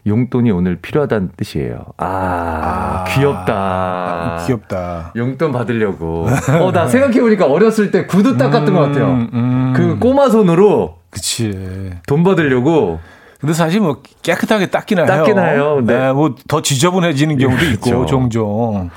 [0.06, 1.84] 용돈이 오늘 필요하다는 뜻이에요.
[1.98, 4.44] 아, 아 귀엽다.
[4.46, 5.12] 귀엽다.
[5.16, 6.26] 용돈 받으려고.
[6.60, 9.28] 어, 나 생각해보니까 어렸을 때 구두 닦았던 음, 것 같아요.
[9.32, 9.72] 음.
[9.76, 10.96] 그 꼬마 손으로.
[11.10, 11.92] 그치.
[12.06, 13.00] 돈 받으려고.
[13.40, 15.06] 근데 사실 뭐 깨끗하게 닦긴 해요.
[15.06, 15.80] 닦긴 해요.
[15.82, 15.98] 네.
[15.98, 18.06] 네 뭐더 지저분해지는 경우도 있고, 그렇죠.
[18.06, 18.90] 종종.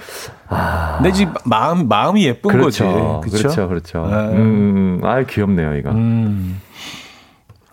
[0.49, 0.99] 아.
[1.01, 3.21] 내집 마음, 마음이 예쁜 그렇죠.
[3.21, 3.37] 거지.
[3.39, 3.67] 그렇죠.
[3.67, 4.01] 그렇죠.
[4.01, 4.07] 그렇죠.
[4.07, 4.37] 네.
[4.37, 5.91] 음, 아 귀엽네요, 이거.
[5.91, 6.59] 음.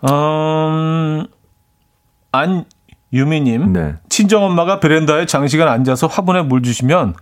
[0.09, 1.27] 음,
[2.31, 2.65] 안,
[3.13, 3.95] 유미님, 네.
[4.09, 7.15] 친정엄마가 베란다에 장시간 앉아서 화분에 물 주시면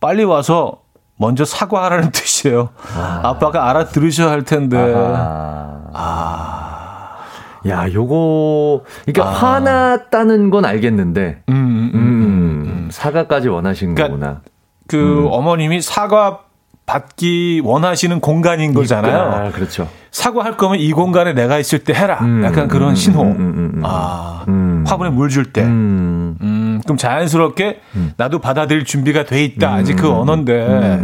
[0.00, 0.82] 빨리 와서
[1.16, 2.70] 먼저 사과하라는 뜻이에요.
[2.96, 3.20] 아.
[3.22, 4.76] 아빠가 알아들으셔야 할 텐데.
[4.78, 5.90] 아.
[5.92, 7.16] 아.
[7.68, 9.32] 야, 요거, 그러니까 아.
[9.32, 12.00] 화났다는 건 알겠는데, 음, 음, 음,
[12.66, 14.40] 음 사과까지 원하신 그러니까 거구나.
[14.88, 16.40] 그 어머님이 사과
[16.90, 19.16] 받기 원하시는 공간인 거잖아요.
[19.16, 19.88] 아, 그렇죠.
[20.10, 22.18] 사과할 거면 이 공간에 내가 있을 때 해라.
[22.20, 23.22] 음, 약간 그런 음, 신호.
[23.22, 24.84] 음, 음, 음 아, 음.
[24.84, 25.62] 화분에 물 줄 때.
[25.62, 26.80] 음.
[26.82, 27.80] 그럼 자연스럽게
[28.16, 29.72] 나도 받아들일 준비가 돼 있다.
[29.72, 30.98] 아직 그 언어인데.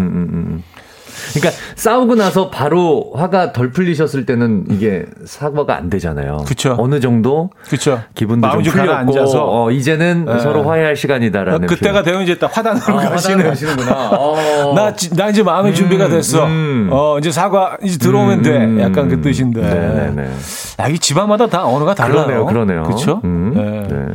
[1.41, 6.39] 그러니까 싸우고 나서 바로 화가 덜 풀리셨을 때는 이게 사과가 안 되잖아요.
[6.45, 6.77] 그렇죠.
[6.79, 8.03] 어느 정도 그렇죠.
[8.15, 10.39] 기분도 좀 풀렸고 앉아서 어, 이제는 네.
[10.41, 14.11] 서로 화해할 시간이다라는 그때가 되면 이제 딱 화단으로 아, 가시는 가시는구나.
[14.13, 14.37] 어.
[14.75, 16.47] 나, 나 이제 마음의 음, 준비가 됐어.
[16.47, 16.89] 음.
[16.91, 18.57] 어 이제 사과 이제 들어오면 돼.
[18.65, 19.61] 음, 약간 그 뜻인데.
[19.63, 20.31] 네네.
[20.79, 22.27] 아, 이 집안마다 다 언어가 달라요.
[22.27, 22.47] 그러네요.
[22.47, 22.83] 그러네요.
[22.85, 23.21] 그렇죠.
[23.25, 23.83] 음, 네.
[23.89, 24.15] 네.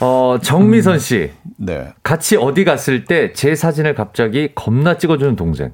[0.00, 1.30] 어, 정미선 씨.
[1.56, 1.88] 네.
[2.02, 5.72] 같이 어디 갔을 때 제 사진을 갑자기 겁나 찍어주는 동생.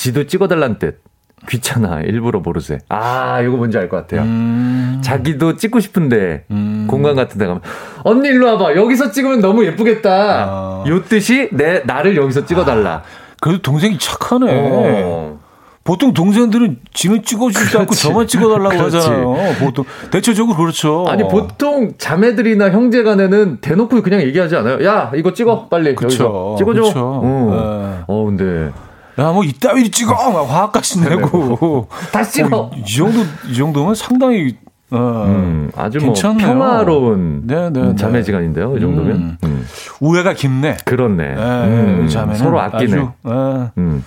[0.00, 1.02] 지도 찍어달란 뜻.
[1.46, 2.00] 귀찮아.
[2.00, 2.78] 일부러 모르세.
[2.88, 4.22] 아, 이거 뭔지 알 것 같아요.
[4.22, 5.00] 음.
[5.02, 6.86] 자기도 찍고 싶은데, 음.
[6.88, 7.60] 공간 같은 데 가면,
[8.04, 8.76] 언니 일로 와봐.
[8.76, 10.10] 여기서 찍으면 너무 예쁘겠다.
[10.48, 10.84] 아.
[10.88, 12.90] 요 뜻이 내, 나를 여기서 찍어달라.
[12.90, 13.02] 아.
[13.42, 14.46] 그래도 동생이 착하네.
[14.50, 15.38] 어.
[15.84, 18.96] 보통 동생들은 지는 찍어주지 않고 저만 찍어달라고 그렇지.
[18.96, 19.34] 하잖아요.
[19.60, 21.04] 보통 대체적으로 그렇죠.
[21.08, 24.82] 아니 보통 자매들이나 형제간에는 대놓고 그냥 얘기하지 않아요.
[24.84, 26.54] 야 이거 찍어 빨리 그쵸.
[26.58, 26.82] 찍어줘.
[26.82, 26.92] 그쵸.
[26.96, 27.96] 어.
[27.98, 28.04] 네.
[28.06, 28.70] 어 근데
[29.18, 30.14] 야, 뭐, 이따위 찍어!
[30.30, 31.88] 막 화학가시 내고.
[32.12, 32.56] 다시 찍어!
[32.56, 34.56] 어, 이 정도, 이 정도면 상당히
[34.92, 36.46] 어, 음, 아주 뭐 괜찮네요.
[36.48, 37.94] 평화로운 네, 네, 네.
[37.94, 38.76] 자매지간인데요.
[38.76, 39.38] 이 정도면 음.
[39.44, 39.66] 음.
[40.00, 40.78] 우애가 깊네.
[40.84, 41.34] 그렇네.
[41.34, 42.92] 네, 음, 자매는 서로 아끼네.
[42.92, 43.70] 아주, 네.
[43.78, 44.04] 음.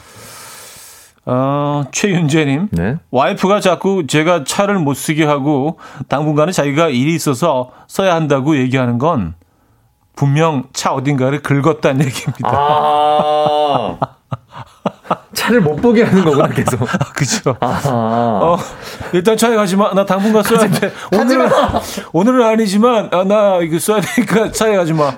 [1.26, 2.68] 어, 최윤재님.
[2.72, 2.98] 네.
[3.12, 5.80] 와이프가 자꾸 제가 차를 못 쓰게 하고
[6.10, 9.36] 당분간은 자기가 일이 있어서 써야 한다고 얘기하는 건
[10.16, 12.50] 분명 차 어딘가를 긁었다는 얘기입니다.
[12.52, 13.98] 아~
[15.34, 16.80] 차를 못 보게 하는 거구나 계속.
[17.16, 17.56] 그죠.
[17.62, 18.58] 어,
[19.14, 19.94] 일단 차에 가지 마.
[19.94, 20.92] 나 당분간 써야 돼.
[21.18, 21.50] 오늘은
[22.12, 25.12] 오늘은 아니지만 아, 나 이거 써야 되니까 차에 가지 마.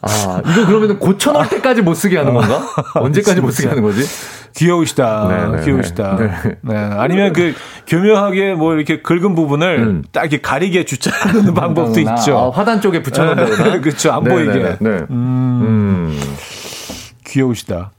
[0.00, 2.60] 아, 이거 그러면 고쳐놓을 때까지 못 쓰게 하는 건가?
[2.94, 4.04] 언제까지 못 쓰게 하는 거지?
[4.56, 5.28] 귀여우시다.
[5.28, 6.16] 네네 네, 귀여우시다.
[6.16, 6.30] 네.
[6.60, 6.76] 네.
[6.76, 7.54] 아니면 그
[7.86, 10.04] 교묘하게 뭐 이렇게 긁은 부분을 음.
[10.12, 12.38] 딱 이렇게 가리게 주차하는 방법도 아, 있죠.
[12.38, 13.80] 아, 화단 쪽에 붙여놓는다거나.
[13.80, 14.12] 그렇죠.
[14.12, 14.44] 안 네네네.
[14.52, 14.76] 보이게.
[14.80, 14.90] 네.
[14.90, 15.06] 음.
[15.10, 16.20] 음.
[17.32, 17.90] 귀여우시다.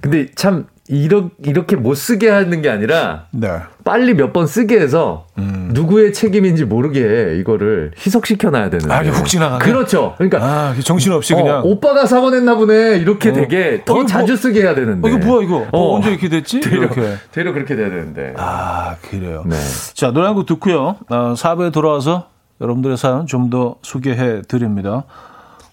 [0.00, 3.48] 근데 참 이러, 이렇게 못 쓰게 하는 게 아니라 네.
[3.84, 5.70] 빨리 몇 번 쓰게 해서 음.
[5.72, 8.90] 누구의 책임인지 모르게 이거를 희석시켜 놔야 되는.
[8.90, 9.64] 아, 훅 지나가게.
[9.64, 10.14] 그렇죠.
[10.18, 12.98] 그러니까 아, 정신없이 그냥 어, 오빠가 사고 냈나 보네.
[12.98, 13.32] 이렇게 어.
[13.32, 15.08] 되게 더 어, 자주 뭐, 쓰게 해야 되는데.
[15.08, 15.66] 어, 이거 뭐야 이거?
[15.70, 16.60] 어, 언제 이렇게 됐지?
[16.60, 17.14] 되려, 이렇게.
[17.30, 18.34] 되려 그렇게 돼야 되는데.
[18.36, 19.44] 아, 그래요.
[19.46, 19.56] 네.
[19.94, 20.96] 자, 노래 한 곡 듣고요.
[21.08, 22.26] 어, 4부에 돌아와서
[22.60, 25.04] 여러분들의 사연 좀 더 소개해 드립니다.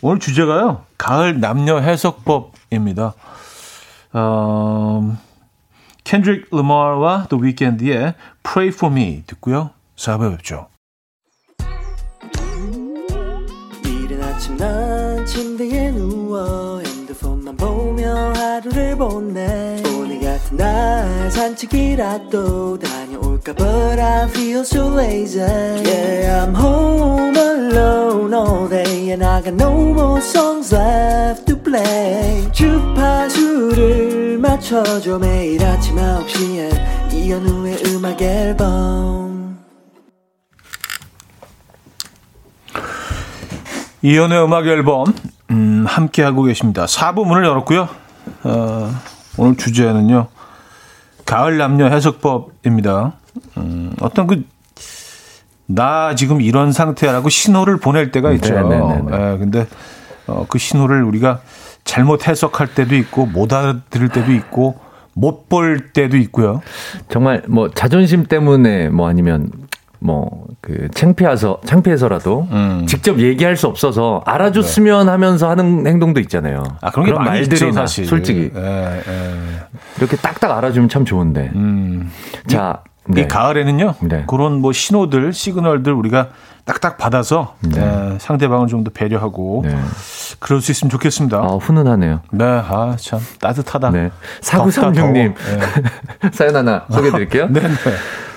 [0.01, 0.85] 오늘 주제가요.
[0.97, 3.13] 가을 남녀 해석법입니다.
[4.13, 5.17] 어,
[6.03, 9.71] 켄드릭 러마와 The Weeknd의 Pray For Me 듣고요.
[9.97, 10.67] 4부에 뵙죠.
[13.85, 23.08] 이른 아침 난 침대에 누워 핸드폰만 보며 하루를 보내 오늘 같은 날 산책이라도 다녀
[23.39, 29.53] 올까 But I feel so lazy Yeah I'm home alone all day And I got
[29.55, 39.59] no more songs left to play 주파수를 맞춰줘 매일 아침 9시에 이현우의 음악 앨범
[44.01, 45.13] 이현우의 음악 앨범
[45.51, 46.85] 음, 함께 하고 계십니다.
[46.85, 47.89] 4부 문을 열었고요.
[48.43, 48.95] 어,
[49.35, 50.27] 오늘 주제는요.
[51.25, 53.18] 가을 남녀 해석법입니다.
[53.57, 54.43] 음, 어떤 그,
[55.65, 58.53] 나 지금 이런 상태라고 신호를 보낼 때가 있죠.
[58.53, 59.03] 네네네.
[59.11, 59.67] 예, 근데,
[60.27, 61.41] 어, 그 신호를 우리가
[61.83, 64.79] 잘못 해석할 때도 있고, 못 알아들을 때도 있고,
[65.13, 66.61] 못 볼 때도 있고요.
[67.09, 69.49] 정말 뭐 자존심 때문에 뭐 아니면
[69.99, 72.85] 뭐그 창피해서 창피해서라도 음.
[72.87, 75.11] 직접 얘기할 수 없어서 알아줬으면 네.
[75.11, 76.63] 하면서 하는 행동도 있잖아요.
[76.81, 79.01] 아 그런, 그런 말들이 사실 솔직히 에, 에.
[79.97, 81.51] 이렇게 딱딱 알아주면 참 좋은데.
[81.55, 82.11] 음.
[82.47, 82.83] 자.
[83.09, 83.21] 이, 네.
[83.21, 83.95] 이 가을에는요.
[84.01, 84.23] 네.
[84.27, 86.29] 그런 뭐 신호들, 시그널들 우리가
[86.65, 87.79] 딱딱 받아서 네.
[87.79, 89.75] 네, 상대방을 좀 더 배려하고 네.
[90.39, 91.37] 그럴 수 있으면 좋겠습니다.
[91.37, 92.21] 아, 훈훈하네요.
[92.31, 93.89] 네, 아, 참 따뜻하다.
[93.89, 94.11] 네.
[94.41, 95.33] 4936님
[96.31, 97.47] 사연 하나 소개해 드릴게요.
[97.51, 97.67] 네, 네.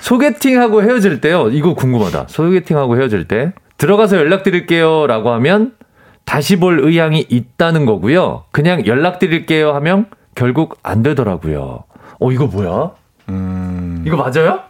[0.00, 1.48] 소개팅하고 헤어질 때요.
[1.50, 2.26] 이거 궁금하다.
[2.28, 5.72] 소개팅하고 헤어질 때 들어가서 연락드릴게요 라고 하면
[6.24, 8.44] 다시 볼 의향이 있다는 거고요.
[8.52, 11.84] 그냥 연락드릴게요 하면 결국 안 되더라고요.
[12.20, 12.92] 어, 이거 뭐야?
[13.28, 14.02] 음...
[14.06, 14.60] 이거 맞아요?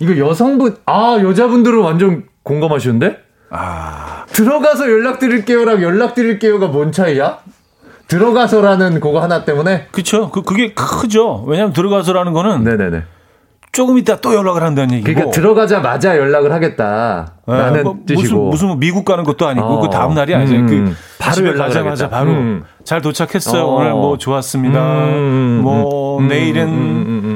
[0.00, 3.18] 이거 여성분, 아, 여자분들은 완전 공감하시는데?
[3.50, 4.24] 아.
[4.28, 7.38] 들어가서 연락드릴게요랑 연락드릴게요가 뭔 차이야?
[8.06, 9.88] 들어가서라는 그거 하나 때문에?
[9.90, 10.30] 그쵸.
[10.30, 11.44] 그, 그게 크죠.
[11.46, 12.64] 왜냐면 들어가서라는 거는.
[12.64, 13.02] 네네네.
[13.70, 15.12] 조금 있다 또 연락을 한다는 얘기고.
[15.12, 18.22] 그러니까 들어가자마자 연락을 하겠다 라는 네, 뭐, 뜻이고.
[18.22, 19.80] 무슨 무슨 미국 가는 것도 아니고 어.
[19.82, 20.54] 그 다음 날이 아니죠.
[20.54, 22.64] 음, 그 바로 연락하자마자 바로 음.
[22.82, 23.62] 잘 도착했어요.
[23.62, 23.74] 어.
[23.76, 24.80] 오늘 뭐 좋았습니다.
[25.04, 26.66] 음, 뭐 음, 내일은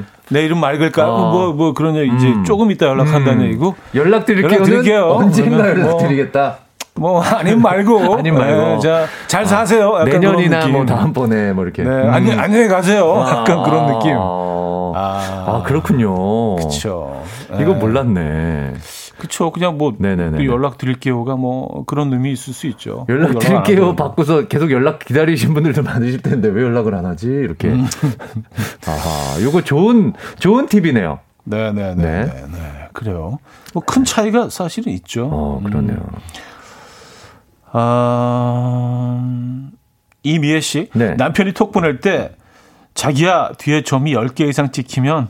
[0.03, 1.13] 음, 내일은 맑을까?
[1.13, 1.31] 어.
[1.31, 3.75] 뭐, 뭐 그런 얘기 이제 조금 있다 연락한다는 얘기고.
[3.95, 4.51] 연락드릴게요.
[4.51, 5.11] 연락드릴게요.
[5.11, 6.59] 언젠가 연락드리겠다.
[6.95, 9.95] 뭐, 뭐 아님 말고 아님 말고 네, 자, 잘 사세요.
[9.97, 12.11] 아, 내년이나 뭐 다음번에 뭐 이렇게 네, 음.
[12.13, 13.25] 안녕, 안녕히 가세요.
[13.27, 14.15] 약간 아, 그런 느낌.
[14.15, 16.57] 아, 아 그렇군요.
[16.57, 17.23] 그렇죠.
[17.61, 18.75] 이거 몰랐네.
[19.23, 19.53] 그쵸.
[19.53, 20.45] 그냥 뭐 네네네.
[20.47, 23.07] 연락 드릴게요가 뭐 그런 의미 있을 수 있죠.
[23.09, 27.29] 연락 드릴게요 받고서 계속 연락 기다리신 분들도 많으실 텐데 왜 연락을 안 하지?
[27.29, 27.68] 이렇게.
[27.68, 27.87] 음.
[28.89, 31.20] 아하, 요거 좋은 좋은 팁이네요.
[31.45, 32.03] 네 네 네.
[32.03, 32.25] 네.
[32.25, 32.33] 네.
[32.51, 32.89] 네.
[32.93, 33.39] 그래요.
[33.75, 35.29] 뭐 큰 차이가 사실은 있죠.
[35.33, 35.99] 어, 그러네요.
[35.99, 36.18] 음.
[37.75, 39.70] 아,
[40.23, 40.89] 이미애 씨.
[40.95, 41.14] 네.
[41.14, 42.33] 남편이 톡 보낼 때
[42.95, 45.29] 자기야 뒤에 점이 10개 이상 찍히면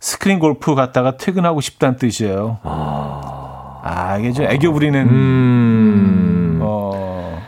[0.00, 2.58] 스크린 골프 갔다가 퇴근하고 싶다는 뜻이에요.
[2.62, 6.58] 아, 아 이게 좀 애교 부리는 음.
[6.62, 7.38] 어.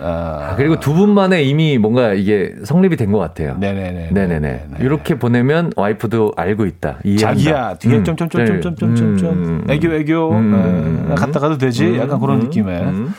[0.00, 3.56] 아, 아, 그리고 두 분만에 이미 뭔가 이게 성립이 된 것 같아요.
[3.58, 4.10] 네네네.
[4.12, 4.64] 네네네.
[4.80, 6.98] 이렇게 보내면 와이프도 알고 있다.
[7.04, 7.28] 이해한다.
[7.28, 8.04] 자기야 뒤에 음.
[8.04, 9.64] 점점점점점점점 음.
[9.68, 11.06] 애교 애교 음.
[11.10, 11.86] 어, 갔다 가도 되지.
[11.86, 11.96] 음.
[11.98, 12.44] 약간 그런 음.
[12.44, 12.80] 느낌의.
[12.80, 13.14] 음.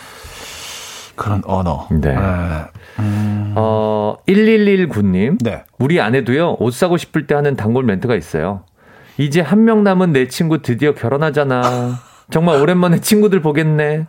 [1.15, 1.87] 그런 언어.
[1.91, 2.13] 네.
[2.13, 2.17] 네.
[2.99, 3.53] 음.
[3.55, 5.37] 어, 1119님.
[5.43, 5.63] 네.
[5.79, 8.61] 우리 아내도요, 옷 사고 싶을 때 하는 단골 멘트가 있어요.
[9.17, 11.95] 이제 한 명 남은 내 친구 드디어 결혼하잖아.
[12.31, 14.07] 정말 오랜만에 친구들 보겠네.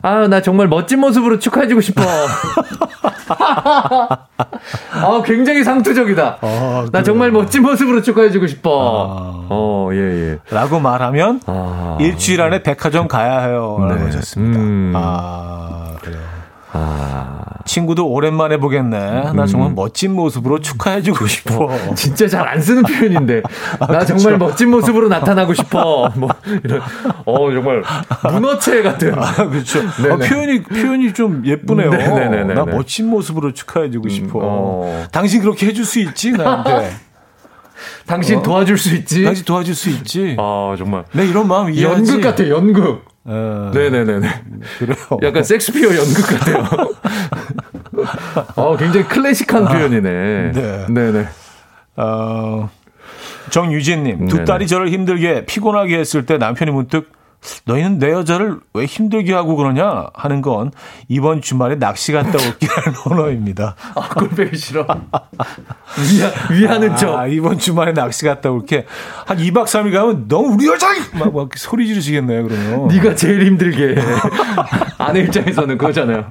[0.00, 2.02] 아, 나 정말 멋진 모습으로 축하해주고 싶어.
[3.28, 6.38] 아, 굉장히 상투적이다.
[6.40, 8.70] 아, 나 정말 멋진 모습으로 축하해주고 싶어.
[8.70, 9.46] 아.
[9.50, 10.38] 어, 예, 예.
[10.50, 11.98] 라고 말하면 아.
[12.00, 13.76] 일주일 안에 백화점 가야 해요.
[13.80, 14.04] 라고 네.
[14.04, 14.58] 하셨습니다.
[14.60, 14.92] 음.
[14.94, 16.20] 아, 그래요.
[16.72, 17.40] 아.
[17.64, 19.32] 친구도 오랜만에 보겠네.
[19.32, 19.46] 나 음.
[19.46, 21.68] 정말 멋진 모습으로 축하해주고 싶어.
[21.94, 23.42] 진짜 잘 안 쓰는 표현인데.
[23.78, 24.16] 아, 나 그쵸?
[24.16, 26.10] 정말 멋진 모습으로 나타나고 싶어.
[26.16, 26.30] 뭐,
[26.64, 26.80] 이런.
[27.26, 27.82] 어, 정말
[28.32, 29.14] 문어체 같은.
[29.18, 29.80] 아, 그렇죠.
[29.80, 31.90] 아, 표현이, 표현이 좀 예쁘네요.
[31.90, 32.54] 네네네네.
[32.54, 34.38] 나 멋진 모습으로 축하해주고 음, 싶어.
[34.42, 35.06] 어.
[35.12, 36.32] 당신 그렇게 해줄 수 있지?
[36.32, 36.90] 나한테.
[38.06, 38.42] 당신 어?
[38.42, 39.22] 도와줄 수 있지?
[39.24, 40.36] 당신 도와줄 수 있지?
[40.38, 41.04] 아, 정말.
[41.12, 42.12] 내 이런 마음 이해하지?
[42.12, 43.04] 연극 같아, 연극.
[43.30, 44.28] 어, 네네네네.
[44.78, 44.96] 그래요.
[45.22, 46.64] 약간 섹스피어 연극 같아요.
[48.56, 50.52] 어, 굉장히 클래식한 아, 표현이네.
[50.52, 50.86] 네.
[50.88, 51.28] 네네.
[51.96, 52.70] 어,
[53.50, 57.10] 정유진님, 두 딸이 저를 힘들게 피곤하게 했을 때 남편이 문득
[57.64, 60.70] 너희는 내 여자를 왜 힘들게 하고 그러냐 하는 건
[61.08, 63.76] 이번 주말에 낚시 갔다 올게라는 언어입니다.
[63.94, 64.86] 아, 꼴배기 싫어.
[65.98, 67.16] 위하, 위하는 척.
[67.16, 68.86] 아, 이번 주말에 낚시 갔다 올게.
[69.26, 70.88] 한 2박 3일 가면 너무 우리 여자!
[71.14, 72.88] 막, 막 소리 지르시겠네요, 그러면.
[72.88, 74.04] 네가 제일 힘들게 해.
[74.98, 76.26] 아내 입장에서는 그거잖아요.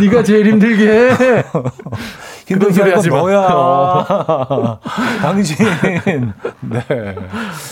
[0.00, 1.44] 네가 제일 힘들게 해.
[2.52, 3.38] 힘든 소리 하지 너야.
[3.40, 4.78] 어.
[5.22, 5.56] 당신.
[6.60, 7.14] 네.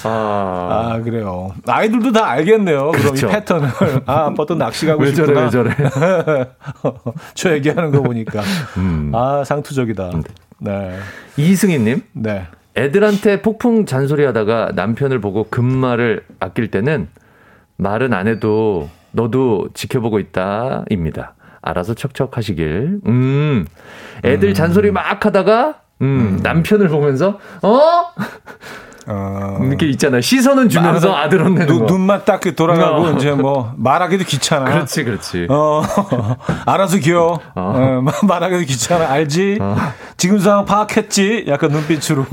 [0.04, 0.68] 아.
[0.92, 1.52] 아, 그래요.
[1.66, 2.90] 아이들도 다 알겠네요.
[2.92, 3.28] 그럼 그렇죠.
[3.28, 3.68] 이 패턴을.
[4.06, 5.50] 아, 아빠 또 낚시 가고 왜 싶구나.
[5.50, 6.50] 저래, 왜 저래.
[7.34, 8.40] 저 얘기하는 거 보니까.
[8.78, 9.12] 음.
[9.14, 10.10] 아, 상투적이다.
[10.58, 10.98] 네.
[11.36, 12.02] 이승희님.
[12.12, 12.46] 네.
[12.76, 17.08] 애들한테 폭풍 잔소리 하다가 남편을 보고 금말을 아낄 때는
[17.76, 21.34] 말은 안 해도 너도 지켜보고 있다 입니다.
[21.62, 23.00] 알아서 척척 하시길.
[23.06, 23.66] 음.
[24.24, 24.54] 애들 음.
[24.54, 26.06] 잔소리 막 하다가 음,
[26.36, 26.40] 음.
[26.42, 27.80] 남편을 보면서 어?
[29.06, 29.58] 어.
[29.62, 30.20] 이렇게 있잖아.
[30.20, 33.12] 시선은 주면서 아, 들 혼내는 눈, 눈만 딱 돌아가고 어.
[33.12, 34.70] 이제 뭐 말하기도 귀찮아.
[34.70, 35.46] 그렇지, 그렇지.
[35.50, 35.82] 어,
[36.66, 37.40] 알아서 귀여워.
[37.54, 38.02] 어.
[38.04, 39.10] 어, 말하기도 귀찮아.
[39.10, 39.58] 알지?
[39.60, 39.76] 어.
[40.16, 41.46] 지금 상황 파악했지?
[41.48, 42.24] 약간 눈빛으로.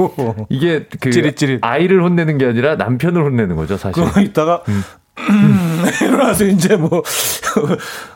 [0.50, 1.60] 이게 그 찌릿찌릿.
[1.62, 4.04] 아이를 혼내는 게 아니라 남편을 혼내는 거죠, 사실.
[4.04, 4.84] 그러 있다가 음.
[5.18, 7.02] 음, 이러나서 이제 뭐,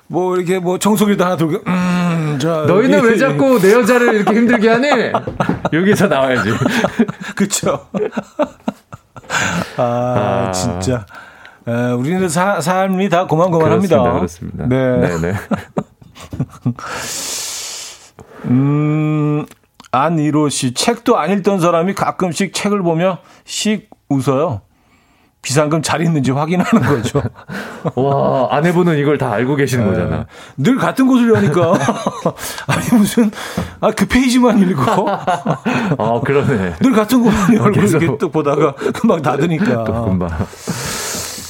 [0.07, 2.65] 뭐, 이렇게 뭐, 청소기도 하나 들고, 음, 자.
[2.67, 3.07] 너희는 여기.
[3.09, 4.87] 왜 자꾸 내 여자를 이렇게 힘들게 하니?
[5.73, 6.49] 여기서 나와야지.
[7.35, 7.87] 그쵸.
[9.77, 9.83] 아,
[10.47, 11.05] 아, 진짜.
[11.67, 14.01] 에, 우리는 사, 삶이 다 고만고만합니다.
[14.01, 14.67] 그렇습니다.
[14.67, 14.67] 그렇습니다.
[14.67, 15.17] 네.
[15.19, 15.33] 네네.
[18.45, 19.45] 음,
[19.91, 24.61] 안이로 씨, 책도 안 읽던 사람이 가끔씩 책을 보며 씩 웃어요.
[25.41, 27.21] 비상금 잘 있는지 확인하는 거죠.
[27.95, 29.91] 와, 아내분은 이걸 다 알고 계시는 네.
[29.91, 30.25] 거잖아.
[30.57, 31.73] 늘 같은 곳을 여니까.
[32.67, 33.31] 아니, 무슨,
[33.79, 35.09] 아, 그 페이지만 읽고.
[35.09, 36.75] 아, 그러네.
[36.79, 39.83] 늘 같은 곳만 열고 이렇게 또 보다가 금방 닫으니까.
[39.83, 40.29] 또 금방.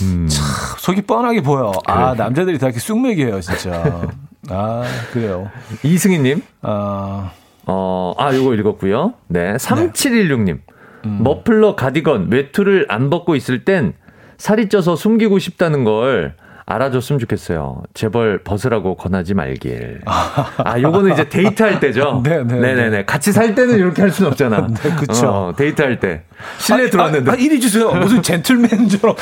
[0.03, 0.27] 음.
[0.29, 0.45] 참,
[0.77, 1.73] 속이 뻔하게 보여.
[1.85, 2.05] 아, 그래.
[2.05, 4.07] 아, 남자들이 다 이렇게 쑥맥이에요, 진짜.
[4.49, 5.49] 아, 그래요.
[5.83, 6.41] 이승희님.
[6.61, 7.31] 아.
[7.65, 9.13] 어, 아, 요거 읽었고요.
[9.27, 9.55] 네.
[9.57, 10.59] 3716님.
[11.05, 11.19] 음.
[11.23, 13.93] 머플러 가디건 외투를 안 벗고 있을 땐
[14.37, 16.33] 살이 쪄서 숨기고 싶다는 걸
[16.65, 17.81] 알아줬으면 좋겠어요.
[17.93, 20.01] 재벌 벗으라고 권하지 말길.
[20.05, 22.21] 아, 요거는 이제 데이트할 때죠?
[22.23, 22.43] 네네.
[22.59, 23.05] 네네네.
[23.05, 24.67] 같이 살 때는 이렇게 할 수는 없잖아.
[24.81, 25.27] 네, 그쵸.
[25.27, 26.23] 어, 데이트할 때.
[26.59, 27.31] 실내 아, 들어왔는데.
[27.31, 27.91] 아, 아, 이리 주세요.
[27.91, 29.15] 무슨 젠틀맨처럼.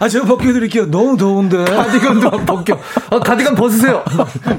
[0.00, 0.90] 아, 제가 벗겨드릴게요.
[0.90, 1.64] 너무 더운데.
[1.64, 2.78] 가디건도 벗겨.
[3.10, 4.04] 아, 가디건 벗으세요.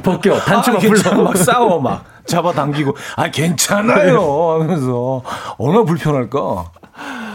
[0.02, 0.38] 벗겨.
[0.40, 1.24] 단추 아, 풀러.
[1.24, 2.04] 막 싸워, 막.
[2.32, 2.96] 잡아당기고.
[3.18, 4.62] 아, 괜찮아요.
[4.62, 5.22] 하면서.
[5.58, 6.40] 얼마나 불편할까?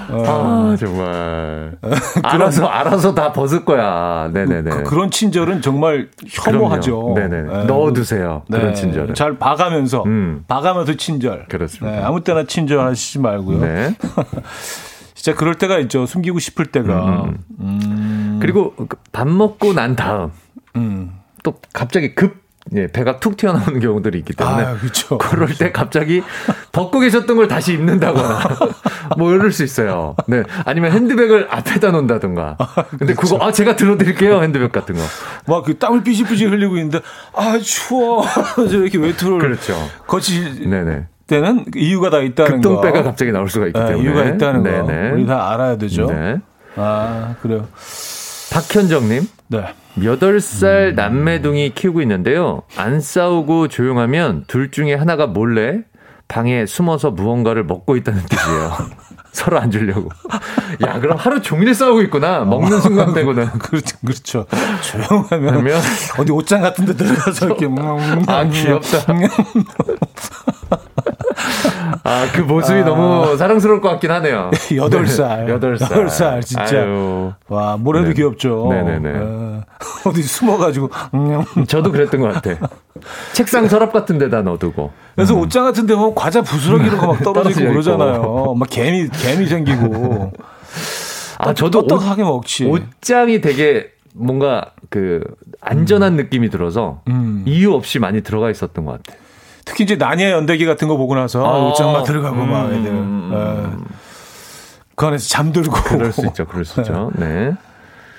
[0.08, 0.22] 어.
[0.24, 1.76] 아, 정말.
[2.22, 4.30] 알아서, 알아서 다 벗을 거야.
[4.32, 4.82] 네네네.
[4.84, 7.12] 그, 런 친절은 정말 혐오하죠.
[7.16, 7.42] 네네.
[7.42, 7.64] 네.
[7.64, 8.42] 넣어두세요.
[8.48, 8.58] 네.
[8.58, 9.14] 그런 친절은.
[9.14, 10.44] 잘 봐가면서, 음.
[10.46, 11.46] 봐가면서 친절.
[11.48, 11.98] 그렇습니다.
[11.98, 12.02] 네.
[12.04, 13.60] 아무 때나 친절하시지 말고요.
[13.60, 13.94] 네.
[15.14, 16.06] 진짜 그럴 때가 있죠.
[16.06, 17.24] 숨기고 싶을 때가.
[17.24, 17.38] 음.
[17.60, 18.38] 음.
[18.40, 18.74] 그리고
[19.12, 20.30] 밥 먹고 난 다음.
[20.76, 21.14] 음.
[21.42, 25.18] 또 갑자기 급 예, 배가 툭 튀어나오는 경우들이 있기 때문에 아, 그렇죠.
[25.18, 26.22] 그럴 때 갑자기
[26.72, 28.40] 벗고 계셨던 걸 다시 입는다거나
[29.18, 30.16] 뭐 이럴 수 있어요.
[30.26, 30.42] 네.
[30.64, 32.56] 아니면 핸드백을 앞에다 놓는다든가.
[32.58, 33.34] 아, 근데 그렇죠.
[33.36, 34.42] 그거 아 제가 들어 드릴게요.
[34.42, 35.00] 핸드백 같은 거.
[35.46, 37.00] 막 그 땀을 삐질삐질 흘리고 있는데
[37.34, 38.24] 아 추워.
[38.68, 39.74] 이렇게 외투를 그렇죠.
[40.06, 41.06] 거치 네네.
[41.28, 42.68] 때는 이유가 다 있다는 거.
[42.70, 45.10] 급동배가 갑자기 나올 수가 있기 네, 때문에 이유가 있다는 네네.
[45.10, 45.14] 거.
[45.16, 46.06] 우리 다 알아야 되죠.
[46.06, 46.38] 네.
[46.76, 47.66] 아, 그래요.
[48.52, 49.28] 박현정님.
[49.48, 49.64] 네.
[49.98, 52.62] 8살 남매둥이 키우고 있는데요.
[52.76, 55.80] 안 싸우고 조용하면 둘 중에 하나가 몰래
[56.28, 58.72] 방에 숨어서 무언가를 먹고 있다는 뜻이에요.
[59.32, 60.08] 서로 안 주려고.
[60.86, 62.40] 야, 그럼 하루 종일 싸우고 있구나.
[62.44, 63.46] 먹는 순간 빼고는.
[63.60, 63.96] 그렇죠.
[64.00, 64.46] 그렇죠.
[64.82, 65.72] 조용하면
[66.18, 67.68] 어디 옷장 같은 데 들어가서 이렇게
[68.26, 69.12] 아, 귀엽다.
[72.06, 72.84] 아, 그 모습이 아.
[72.84, 74.50] 너무 사랑스러울 것 같긴 하네요.
[74.52, 75.46] 8살.
[75.60, 75.78] 8살.
[75.78, 76.78] 8살, 진짜.
[76.82, 77.32] 아유.
[77.48, 78.14] 와, 뭐래도 네.
[78.14, 78.68] 귀엽죠.
[78.70, 79.10] 네네네.
[79.18, 79.62] 어,
[80.04, 80.88] 어디 숨어가지고.
[81.66, 82.68] 저도 그랬던 것 같아.
[83.32, 84.92] 책상 서랍 같은 데다 넣어두고.
[85.16, 85.40] 그래서 음.
[85.40, 88.54] 옷장 같은 데 보면 과자 부스러기 이런 거 막 떨어지고 그러잖아요.
[88.56, 90.32] 막 개미, 개미 생기고.
[91.38, 92.66] 아, 저도 떡하게 먹지.
[92.66, 95.22] 옷장이 되게 뭔가 그
[95.60, 96.16] 안전한 음.
[96.16, 97.42] 느낌이 들어서 음.
[97.46, 99.25] 이유 없이 많이 들어가 있었던 것 같아요.
[99.66, 102.50] 특히 이제 나니의 연대기 같은 거 보고 나서 아, 옷장만 들어가고 음.
[102.50, 103.84] 막 애들 음.
[104.94, 107.10] 그 안에서 잠들고 그럴 수 있죠, 그럴 수 있죠.
[107.16, 107.26] 네.
[107.50, 107.54] 네.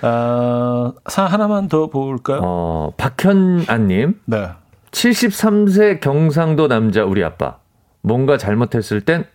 [0.01, 2.41] 아, 사 하나만 더 볼까요?
[2.43, 4.19] 어, 박현아님.
[4.25, 4.49] 네.
[4.91, 7.57] 73세 경상도 남자 우리 아빠.
[8.01, 9.25] 뭔가 잘못했을 땐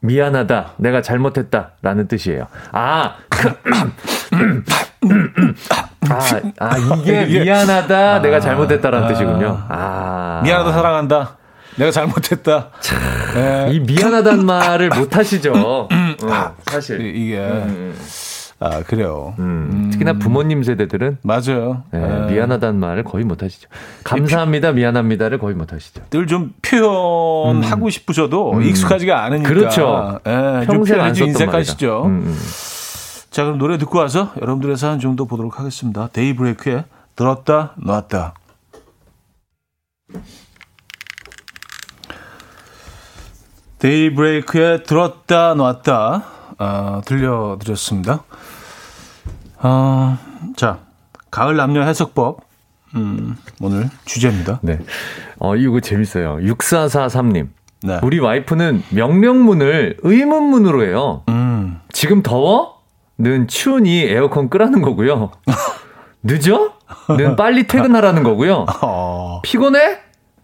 [0.00, 0.72] 미안하다.
[0.76, 1.70] 내가 잘못했다.
[1.82, 2.46] 라는 뜻이에요.
[2.72, 3.16] 아,
[6.08, 8.14] 아, 아, 이게 미안하다.
[8.14, 9.64] 아, 내가 잘못했다라는 아, 뜻이군요.
[9.68, 10.40] 아.
[10.44, 11.36] 미안하다, 사랑한다.
[11.76, 12.70] 내가 잘못했다.
[12.80, 12.98] 참,
[13.34, 13.68] 네.
[13.72, 15.52] 이 미안하단 말을 못 하시죠.
[15.54, 15.88] 어,
[16.66, 17.14] 사실.
[17.14, 17.38] 이게.
[17.38, 17.94] 음.
[18.58, 19.34] 아, 그래요.
[19.38, 19.90] 음, 음.
[19.90, 21.82] 특히나 부모님 세대들은 맞아요.
[21.90, 22.32] 네, 네.
[22.32, 23.68] 미안하다는 말을 거의 못 하시죠.
[24.04, 26.02] 감사합니다, 미안합니다,를 거의 못 하시죠.
[26.10, 27.90] 늘 좀 표현하고 음.
[27.90, 28.62] 싶으셔도 음.
[28.62, 29.48] 익숙하지가 않으니까.
[29.48, 30.20] 그렇죠.
[30.24, 32.04] 네, 평생 안 인색하시죠.
[32.06, 32.38] 음, 음.
[33.30, 36.08] 자, 그럼 노래 듣고 와서 여러분들의 사연 좀 더 보도록 하겠습니다.
[36.12, 36.84] 데이브레이크에
[37.14, 38.34] 들었다 놨다.
[43.78, 46.24] 데이브레이크에 들었다 놨다
[46.58, 48.24] 어, 들려드렸습니다.
[49.58, 50.18] 어,
[50.56, 50.78] 자,
[51.30, 52.40] 가을 남녀 해석법.
[52.94, 54.60] 음, 오늘 주제입니다.
[54.62, 54.78] 네.
[55.38, 56.36] 어, 이거 재밌어요.
[56.36, 57.48] 6443님.
[57.82, 58.00] 네.
[58.02, 61.22] 우리 와이프는 명령문을 의문문으로 해요.
[61.28, 61.80] 음.
[61.92, 62.76] 지금 더워?
[63.18, 65.30] 는 추우니 에어컨 끄라는 거고요.
[66.22, 66.74] 늦어?
[67.16, 68.66] 는 빨리 퇴근하라는 거고요.
[68.82, 69.40] 어.
[69.42, 69.98] 피곤해?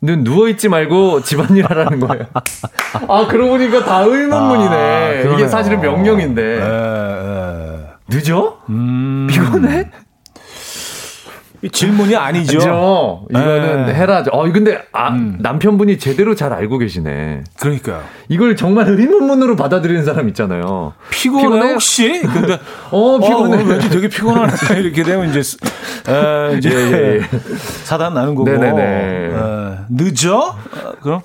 [0.04, 2.24] 는 누워있지 말고 집안일 하라는 거예요.
[3.08, 4.74] 아, 그러고 보니까 다 의문문이네.
[4.76, 6.42] 아, 이게 사실은 명령인데.
[6.42, 7.86] 에, 에.
[8.08, 8.58] 늦어?
[8.68, 9.28] 음.
[9.30, 9.90] 피곤해?
[11.70, 12.58] 질문이 아니죠.
[12.58, 13.26] 그죠?
[13.30, 13.94] 이거는 네.
[13.94, 14.30] 해라죠.
[14.32, 15.38] 어, 근데 아, 음.
[15.40, 17.44] 남편분이 제대로 잘 알고 계시네.
[17.60, 18.02] 그러니까요.
[18.28, 20.92] 이걸 정말 의문문으로 받아들이는 사람 있잖아요.
[21.10, 21.72] 피곤해, 피곤해?
[21.72, 22.20] 혹시?
[22.22, 22.54] 근데
[22.90, 23.62] 어, 피곤해.
[23.62, 24.52] 어, 왠지 되게 피곤하네.
[24.80, 25.40] 이렇게 되면 이제
[26.08, 27.20] 에, 이제 예, 예, 예.
[27.84, 28.50] 사단 나는 거고.
[28.50, 28.82] 네네네.
[28.82, 30.38] 에, 늦어?
[30.38, 31.20] 어, 그럼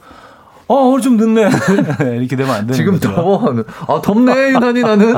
[0.68, 1.50] 어, 오늘 좀 늦네.
[2.20, 3.16] 이렇게 되면 안 되는 지금 거죠.
[3.16, 3.56] 더워.
[3.88, 5.16] 아, 덥네, 유난히 나는.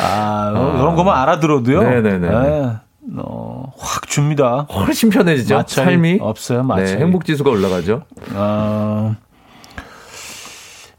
[0.00, 1.82] 아, 어, 그런 것만 알아들어도요.
[1.82, 2.28] 네네네.
[2.28, 2.72] 네.
[3.16, 4.66] 어, 확 줍니다.
[4.70, 5.64] 훨씬 편해지죠.
[5.66, 6.62] 삶이 없어요.
[6.62, 6.84] 맞아요.
[6.84, 8.02] 네, 행복 지수가 올라가죠.
[8.34, 9.16] 어,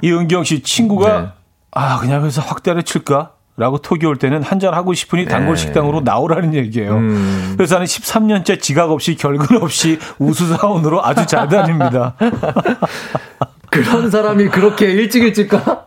[0.02, 1.28] 이은경 씨 친구가 네.
[1.72, 3.34] 아 그냥 그래서 확 때려칠까?
[3.58, 5.62] 라고 톡이 올 때는 한잔 하고 싶으니 단골 네.
[5.62, 6.96] 식당으로 나오라는 얘기예요.
[6.96, 7.56] 음.
[7.58, 12.16] 그래서 나는 13년째 지각 없이 결근 없이 우수 사원으로 아주 잘 다닙니다.
[13.70, 15.84] 그런 사람이 그렇게 일찍 일찍 가?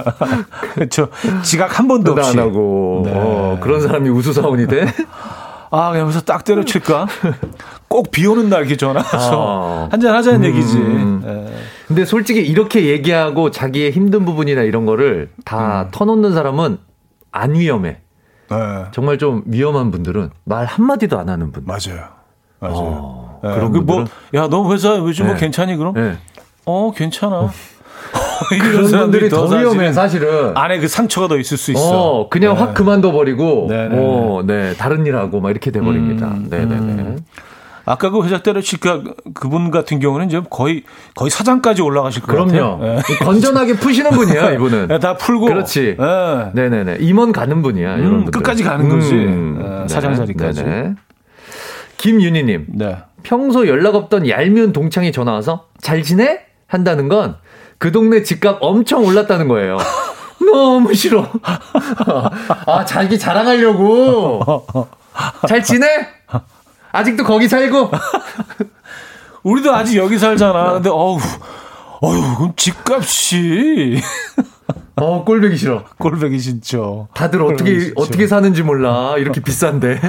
[0.72, 1.08] 그렇죠.
[1.42, 3.12] 지각 한 번도 없이 안 하고 네.
[3.14, 4.86] 어, 그런 사람이 우수 사원이 돼?
[5.74, 7.06] 아, 여기서 딱 때려칠까?
[7.88, 9.88] 꼭 비 오는 날 이렇게 전화해서 아.
[9.90, 10.44] 한잔 하자는 음.
[10.44, 10.78] 얘기지.
[10.78, 11.54] 네.
[11.86, 15.88] 근데 솔직히 이렇게 얘기하고 자기의 힘든 부분이나 이런 거를 다 음.
[15.92, 16.78] 터놓는 사람은
[17.30, 17.98] 안 위험해.
[18.50, 18.56] 네.
[18.92, 21.64] 정말 좀 위험한 분들은 말 한마디도 안 하는 분.
[21.66, 22.08] 맞아요.
[22.60, 22.76] 맞아요.
[22.78, 23.54] 어, 네.
[23.54, 24.04] 그런 그 뭐,
[24.34, 25.40] 야, 너 회사 요즘 뭐 네.
[25.40, 25.94] 괜찮니, 그럼?
[25.94, 26.16] 네.
[26.66, 27.50] 어, 괜찮아.
[28.52, 31.80] 이런 분들이 더, 더 위험해 사실은 안에 그 상처가 더 있을 수 있어.
[31.82, 32.60] 어, 그냥 네.
[32.60, 36.28] 확 그만둬 버리고 뭐 네, 다른 일 하고 막 이렇게 돼 버립니다.
[36.28, 36.74] 음, 네, 네, 네.
[36.74, 37.18] 음.
[37.86, 39.02] 아까 그 회사 때려칠까
[39.34, 42.46] 그분 같은 경우는 이제 거의 거의 사장까지 올라가실 거예요.
[42.46, 42.82] 그럼요.
[42.82, 42.98] 네.
[43.22, 44.88] 건전하게 푸시는 분이야 이분은.
[44.88, 45.46] 네, 다 풀고.
[45.46, 45.96] 그렇지.
[46.54, 46.96] 네, 네, 네.
[47.00, 47.96] 임원 가는 분이야.
[47.96, 49.12] 이런 음, 끝까지 가는 거지.
[49.14, 50.64] 음, 네, 사장 자리까지.
[50.64, 50.94] 네네.
[51.98, 52.66] 김윤희 님.
[52.68, 52.96] 네.
[53.22, 56.40] 평소 연락 없던 얄미운 동창이 전화 와서 잘 지내?
[56.66, 57.36] 한다는 건
[57.84, 59.76] 그 동네 집값 엄청 올랐다는 거예요.
[60.40, 61.30] 너무 싫어.
[62.66, 64.40] 아, 자기 자랑하려고.
[65.46, 65.86] 잘 지내?
[66.92, 67.90] 아직도 거기 살고?
[69.44, 70.72] 우리도 아직 여기 살잖아.
[70.72, 71.18] 근데, 어우,
[72.00, 74.00] 어휴, 그럼 집값이.
[74.96, 75.84] 어, 꼴배기 싫어.
[75.98, 77.08] 꼴배기 싫죠.
[77.12, 79.16] 다들 어떻게, 어떻게 사는지 몰라.
[79.18, 80.00] 이렇게 비싼데.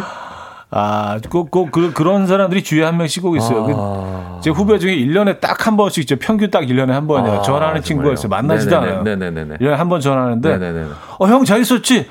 [0.71, 3.65] 아, 꼭, 꼭, 그, 그런 사람들이 주위에 한 명씩 꼭 있어요.
[3.77, 4.39] 아.
[4.41, 6.15] 제 후배 중에 1년에 딱 한 번씩 있죠.
[6.17, 7.37] 평균 딱 1년에 한 번이에요.
[7.39, 8.29] 아, 전화하는 친구가 있어요.
[8.29, 9.03] 만나지도 않아요.
[9.03, 9.57] 네네네.
[9.57, 10.87] 1년에 한 번 전화하는데, 네네네.
[11.19, 12.07] 어, 형 잘 있었지?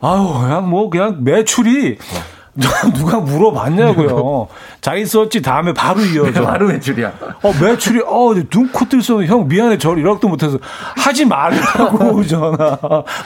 [0.00, 2.37] 아유, 그냥 뭐, 그냥 매출이, 어.
[2.94, 4.48] 누가 물어봤냐고요.
[4.80, 6.42] 자기 썼지 다음에 바로 이어져.
[6.46, 7.12] 바로 매출이야.
[7.42, 9.78] 어, 매출이, 어, 눈코 뜰서 형 미안해.
[9.78, 10.58] 저 연락도 못해서
[10.96, 12.76] 하지 말라고 전화.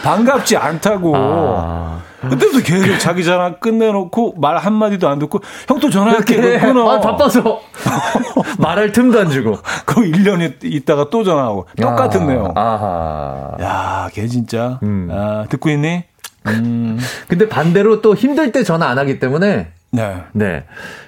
[0.02, 1.14] 반갑지 않다고.
[1.16, 2.00] 아.
[2.22, 6.58] 그때부터 계속 자기 전화 끝내놓고 말 한마디도 안 듣고 형 또 전화할게.
[6.60, 6.88] 끊어.
[6.88, 7.60] 아, 바빠서.
[8.58, 9.58] 말할 틈도 안 주고.
[9.84, 11.66] 그 1년 있다가 또 전화하고.
[11.80, 12.52] 똑같은 아, 내용.
[12.54, 13.56] 아하.
[13.60, 14.78] 야, 걔 진짜.
[14.84, 15.08] 음.
[15.10, 16.04] 아, 듣고 있니?
[16.46, 16.98] 음.
[17.28, 20.16] 근데 반대로 또 힘들 때 전화 안 하기 때문에 네.
[20.32, 20.64] 네.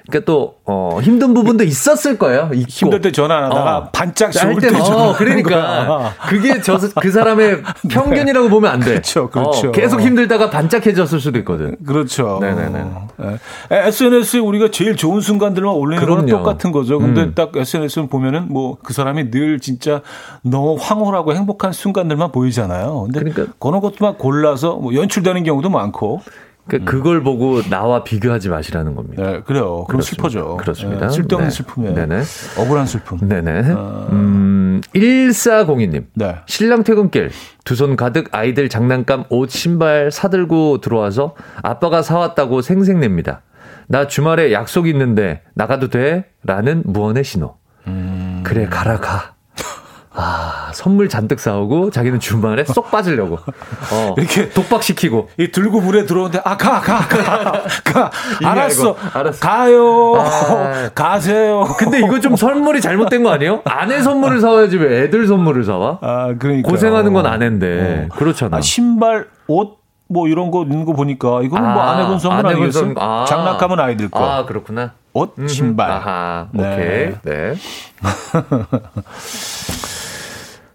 [0.07, 2.51] 그러니까 또 어, 힘든 부분도 있었을 거예요.
[2.53, 2.69] 있고.
[2.69, 3.89] 힘들 때 전화 안 하다가 어.
[3.93, 5.09] 반짝 좋을 때, 때 전화.
[5.09, 8.87] 어, 그러니까 그게 저 그 사람의 평균이라고 보면 안 돼.
[8.93, 9.69] 그렇죠, 그렇죠.
[9.69, 11.77] 어, 계속 힘들다가 반짝해졌을 수도 있거든.
[11.85, 12.39] 그렇죠.
[12.41, 12.85] 네네네.
[13.19, 13.39] 네.
[13.71, 16.99] SNS에 우리가 제일 좋은 순간들만 올리는 거랑 똑같은 거죠.
[16.99, 17.33] 근데 음.
[17.35, 20.03] 딱 SNS를 보면은 뭐 그 사람이 늘 진짜
[20.43, 23.09] 너무 황홀하고 행복한 순간들만 보이잖아요.
[23.13, 26.21] 근데 그러니까 그런 것만 골라서 뭐 연출되는 경우도 많고.
[26.67, 26.97] 그러니까 음.
[26.97, 29.23] 그걸 보고 나와 비교하지 마시라는 겁니다.
[29.23, 29.85] 네, 그래요.
[29.85, 30.57] 그럼 슬퍼져.
[30.57, 31.09] 그렇습니다.
[31.09, 31.55] 네, 쓸데없는 네.
[31.55, 31.95] 슬픔이에요.
[31.95, 32.23] 네네.
[32.59, 33.19] 억울한 슬픔.
[33.29, 33.65] 네네.
[33.77, 34.07] 아...
[34.11, 36.07] 음, 1402님.
[36.15, 36.37] 네.
[36.47, 37.31] 신랑 퇴근길
[37.65, 43.43] 두 손 가득 아이들 장난감, 옷, 신발 사들고 들어와서 아빠가 사왔다고 생색냅니다.
[43.87, 46.25] 나 주말에 약속 있는데 나가도 돼?
[46.45, 47.57] 라는 무언의 신호.
[47.87, 48.41] 음...
[48.45, 49.35] 그래, 가라, 가.
[50.15, 53.37] 아, 선물 잔뜩 사오고 자기는 주말에 쏙 빠지려고.
[53.37, 55.31] 어, 이렇게 독박시키고.
[55.39, 58.11] 이 들고 물에 들어오는데, 아, 가, 가, 가, 가.
[58.45, 58.97] 알았어.
[59.15, 59.41] 알았어.
[59.41, 60.15] 가요.
[60.17, 61.65] 아, 가세요.
[61.79, 63.63] 근데 이거 좀 선물이 잘못된 거 아니에요?
[63.65, 65.99] 아내 선물을 사와야지 왜 애들 선물을 사와?
[66.03, 66.69] 아, 그러니까.
[66.71, 68.09] 고생하는 건 아내인데.
[68.11, 68.15] 어.
[68.17, 68.59] 그렇잖아.
[68.59, 72.47] 아, 신발, 옷, 뭐 이런 거 있는 거 보니까 이거는 뭐 아, 뭐 아내분 선물
[72.47, 72.95] 아니겠어요?
[72.99, 74.23] 아, 장난감은 아이들 거.
[74.23, 74.93] 아, 그렇구나.
[75.13, 75.91] 옷, 신발.
[75.91, 76.67] 아하, 오케이.
[76.67, 77.15] 네.
[77.23, 77.55] 네.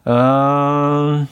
[0.05, 1.25] 어...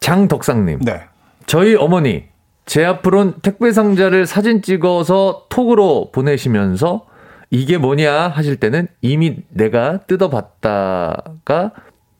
[0.00, 0.80] 장덕상님.
[0.80, 1.02] 네.
[1.46, 2.24] 저희 어머니,
[2.66, 7.06] 제 앞으론 택배 상자를 사진 찍어서 톡으로 보내시면서
[7.50, 11.72] 이게 뭐냐 하실 때는 이미 내가 뜯어봤다가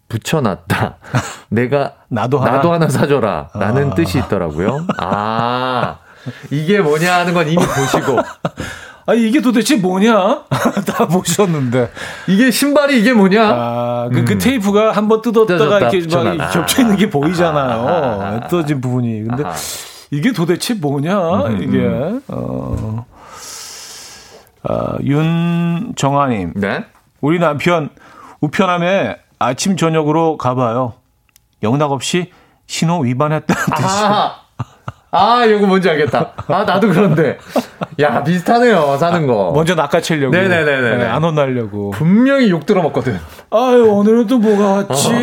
[0.09, 0.97] 붙여놨다.
[1.51, 3.51] 내가 나도 하나, 나도 하나 사줘라.
[3.55, 3.95] 라는 아.
[3.95, 4.87] 뜻이 있더라고요.
[4.99, 5.99] 아,
[6.51, 8.19] 이게 뭐냐 하는 건 이미 보시고.
[9.09, 10.44] 아 이게 도대체 뭐냐?
[10.86, 11.90] 다 보셨는데.
[12.26, 13.42] 이게 신발이 이게 뭐냐?
[13.42, 14.24] 아, 그, 그 음.
[14.26, 17.88] 그 테이프가 한번 뜯었다가 이렇게 막 겹쳐 있는 게 보이잖아요.
[17.88, 19.24] 아, 뜯어진 부분이.
[19.24, 19.54] 근데 아하.
[20.11, 21.46] 이게 도대체 뭐냐?
[21.46, 21.78] 음, 이게.
[21.78, 22.20] 음.
[22.28, 23.06] 어.
[24.64, 26.52] 아, 윤정아님.
[26.56, 26.84] 네?
[27.22, 27.88] 우리 남편
[28.42, 30.92] 우편함에 아침 저녁으로 가봐요.
[31.62, 32.30] 영락 없이
[32.66, 34.04] 신호 위반했다는 뜻이.
[34.04, 34.42] 아,
[35.48, 36.32] 이거 뭔지 알겠다.
[36.48, 37.38] 아, 나도 그런데.
[38.00, 39.50] 야, 비슷하네요, 사는 거.
[39.50, 40.34] 아, 먼저 낚아채려고.
[40.34, 40.96] 네네네네.
[40.98, 41.90] 네, 안 혼나려고.
[41.90, 43.18] 분명히 욕 들어먹거든.
[43.50, 45.09] 아유, 오늘은 또 뭐가 왔지.
[45.09, 45.20] 어,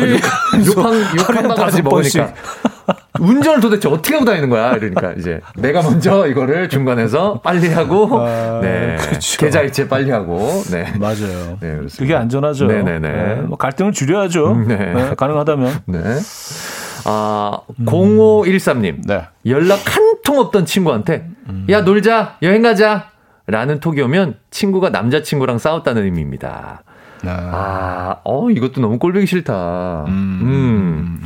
[0.66, 2.32] 욕, 한, 욕한 바가지 먹으니까.
[3.18, 4.74] 운전을 도대체 어떻게 하고 다니는 거야?
[4.74, 8.96] 이러니까 이제 내가 먼저 이거를 중간에서 빨리 하고, 아, 네.
[9.00, 9.38] 그렇죠.
[9.38, 10.92] 계좌이체 빨리 하고, 네.
[10.98, 11.56] 맞아요.
[11.60, 11.96] 네, 그렇습니다.
[11.98, 12.66] 그게 안전하죠.
[12.66, 13.08] 네네네.
[13.08, 14.46] 네, 뭐 갈등을 줄여야죠.
[14.48, 14.76] 음, 네.
[14.76, 15.14] 네.
[15.16, 15.78] 가능하다면.
[15.86, 15.98] 네.
[17.06, 19.06] 아, 0513님.
[19.06, 19.22] 네.
[19.46, 21.66] 연락 한 통 없던 친구한테, 음.
[21.70, 23.10] 야, 놀자, 여행 가자.
[23.46, 26.82] 라는 톡이 오면 친구가 남자친구랑 싸웠다는 의미입니다.
[27.24, 30.04] 아, 아 어, 이것도 너무 꼴보기 싫다.
[30.08, 30.40] 음.
[30.42, 31.22] 음.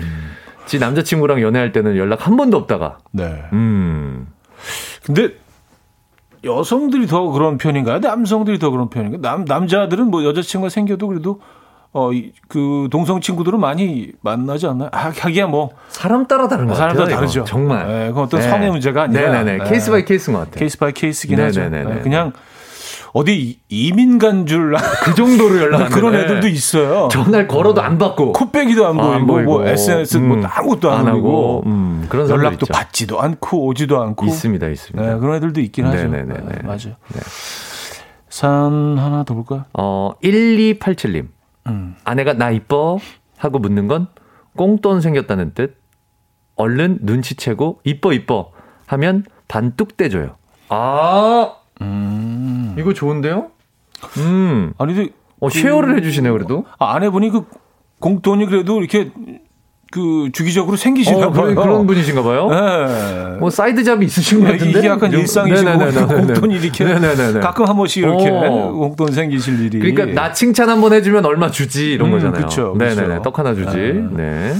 [0.67, 2.99] 지 남자친구랑 연애할 때는 연락 한 번도 없다가.
[3.13, 3.43] 네.
[3.55, 4.27] 음.
[5.03, 5.31] 근데
[6.45, 8.01] 여성들이 더 그런 편인가요?
[8.01, 9.23] 남성들이 더 그런 편인가요?
[9.23, 11.41] 남, 남자들은 뭐 여자친구가 생겨도 그래도
[11.93, 12.11] 어,
[12.49, 14.91] 그 동성 친구들은 많이 만나지 않나요?
[14.93, 17.07] 아, 하기야 뭐 사람 따라 다른 것 사람 같아요.
[17.07, 17.45] 따라 다르죠.
[17.45, 17.87] 정말.
[17.89, 18.49] 네, 그건 어떤 네.
[18.49, 19.59] 성의 문제가 아니라 네네네.
[19.65, 19.71] 네.
[19.71, 20.59] case by case인 것 같아요.
[20.61, 21.79] case by case긴 네네네네.
[21.79, 21.95] 하죠.
[21.97, 22.33] 네, 그냥
[23.13, 24.73] 어디 이민 간 줄
[25.03, 27.09] 그 정도로 연락 그런 애들도 있어요.
[27.11, 30.93] 전화 걸어도 안 받고 코빼기도 안, 아, 보이고, 안 보이고 뭐 SNS 음, 뭐 아무것도
[30.93, 32.73] 안, 안 하고 음, 그런 연락도 있죠.
[32.73, 35.13] 받지도 않고 오지도 않고 있습니다, 있습니다.
[35.15, 36.35] 네, 그런 애들도 있긴 네네네네.
[36.35, 36.45] 하죠.
[36.47, 36.97] 네, 맞아요.
[37.13, 37.21] 네.
[38.29, 39.65] 사연 하나 더 볼까요?
[39.77, 41.27] 어, 1287님.
[41.67, 41.97] 음.
[42.05, 42.99] 아내가 나 이뻐
[43.39, 44.09] 하고 묻는 건
[44.57, 45.79] 꽁돈 생겼다는 뜻.
[46.57, 48.53] 얼른 눈치채고 이뻐 이뻐
[48.87, 50.37] 하면 반 뚝 떼줘요.
[50.69, 52.77] 아, 음.
[52.79, 53.51] 이거 좋은데요?
[54.19, 54.75] 음.
[54.77, 56.67] 아니, 어, share를 해주시네요, 그래도.
[56.79, 57.47] 아, 아내분이 그
[58.01, 59.11] 공돈이 그래도 이렇게
[59.91, 61.55] 그 주기적으로 생기시나 어, 봐요.
[61.55, 62.49] 그런 분이신가 봐요.
[62.49, 63.37] 네.
[63.41, 64.79] 뭐 side job이 있으신 것 같은데.
[64.79, 67.41] 이게 약간 일상이시고 공돈 이렇게 네네네.
[67.41, 68.71] 가끔 한 번씩 이렇게 어.
[68.73, 69.79] 공돈 생기실 일이.
[69.93, 72.35] 그러니까 나 칭찬 한 번 해주면 얼마 주지 이런 음, 거잖아요.
[72.35, 72.75] 그렇죠.
[72.79, 73.23] 네네네.
[73.23, 73.77] 떡 하나 주지.
[73.77, 74.53] 네.
[74.53, 74.55] 네.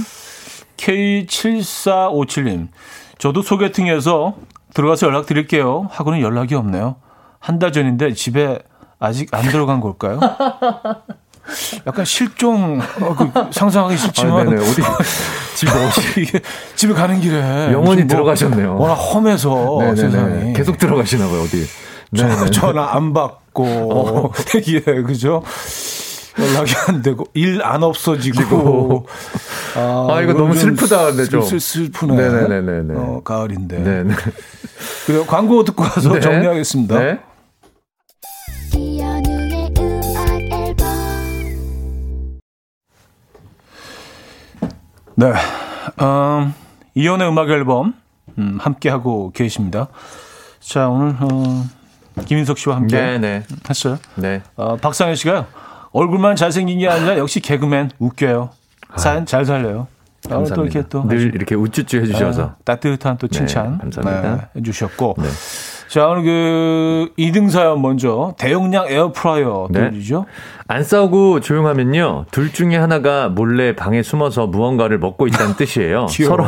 [0.77, 2.67] K7457님.
[3.17, 4.35] 저도 소개팅에서
[4.73, 5.87] 들어가서 연락 드릴게요.
[5.91, 6.95] 하고는 연락이 없네요.
[7.39, 8.59] 한 달 전인데 집에
[8.99, 10.19] 아직 안 들어간 걸까요?
[11.87, 14.47] 약간 실종 어, 그, 상상하기 싫지만.
[14.47, 14.81] 아, 어디?
[15.55, 16.39] 집 어디 이게
[16.75, 17.39] 집에 가는 길에.
[17.71, 18.77] 영원히 뭐 들어가셨네요.
[18.77, 19.95] 워낙 험해서 네네네.
[19.95, 20.53] 세상이.
[20.53, 21.65] 계속 들어가시나 봐요 어디.
[22.15, 23.63] 전, 전화 안 받고.
[23.65, 24.31] 어.
[24.67, 25.43] 예 그죠.
[26.39, 29.05] 연락이 안 되고 일 안 없어지고.
[29.75, 31.41] 아, 아 이거 너무 슬프다 근데 좀.
[31.41, 32.15] 슬, 슬프네.
[32.15, 33.79] 네네네네 어, 가을인데.
[33.79, 34.15] 네네.
[35.05, 36.19] 그리고 광고 듣고 와서 네.
[36.19, 36.99] 정리하겠습니다.
[36.99, 37.19] 네.
[45.21, 45.33] 네.
[46.03, 46.53] 음,
[46.95, 47.93] 이연의 음악 앨범
[48.39, 49.87] 음, 함께 하고 계십니다.
[50.59, 51.63] 자 오늘 어,
[52.25, 53.19] 김인석 씨와 함께 네네.
[53.19, 53.43] 네.
[53.69, 53.99] 했어요.
[54.15, 54.41] 네.
[54.55, 55.45] 어, 박상현 씨가요.
[55.91, 58.49] 얼굴만 잘생긴 게 아니라 역시 개그맨 웃겨요.
[58.95, 59.87] 사연 잘 살려요.
[60.23, 60.55] 감사합니다.
[60.55, 64.35] 또 이렇게 또 늘 이렇게 우쭈쭈 해주셔서 아, 따뜻한 또 칭찬 네, 감사합니다.
[64.53, 65.27] 네, 해주셨고 네.
[65.91, 70.19] 자, 오늘 그 2등 사연 먼저 대용량 에어프라이어 들리죠?
[70.19, 70.25] 네.
[70.69, 72.27] 안 싸우고 조용하면요.
[72.31, 76.07] 둘 중에 하나가 몰래 방에 숨어서 무언가를 먹고 있다는 뜻이에요.
[76.25, 76.45] 서로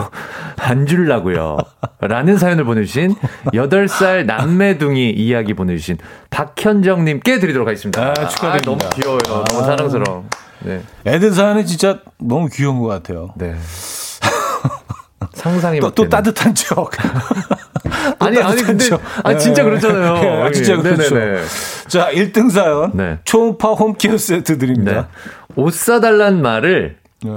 [0.56, 1.58] 안 줄라고요.
[2.00, 3.16] 라는 사연을 보내주신
[3.48, 5.98] 8살 남매둥이 이야기 보내주신
[6.30, 8.12] 박현정님께 드리도록 하겠습니다.
[8.18, 8.88] 아, 축하드립니다.
[8.88, 9.20] 아, 너무 귀여워요.
[9.28, 9.44] 아.
[9.44, 10.26] 너무 사랑스러워.
[10.60, 10.82] 네.
[11.06, 13.34] 애들 사연은 진짜 너무 귀여운 것 같아요.
[13.36, 13.56] 네.
[15.34, 16.92] 상상이 또, 또 따뜻한 척.
[18.20, 18.86] 아니 아니 근데
[19.24, 20.14] 아 진짜 그렇잖아요.
[20.16, 21.16] 네, 아, 진짜 그렇죠.
[21.16, 21.42] 네네네.
[21.88, 23.20] 자 1등 사연 네.
[23.24, 24.92] 초음파 홈케어 세트 드립니다.
[24.94, 25.08] 네.
[25.56, 27.32] 옷 사달란 말을 네.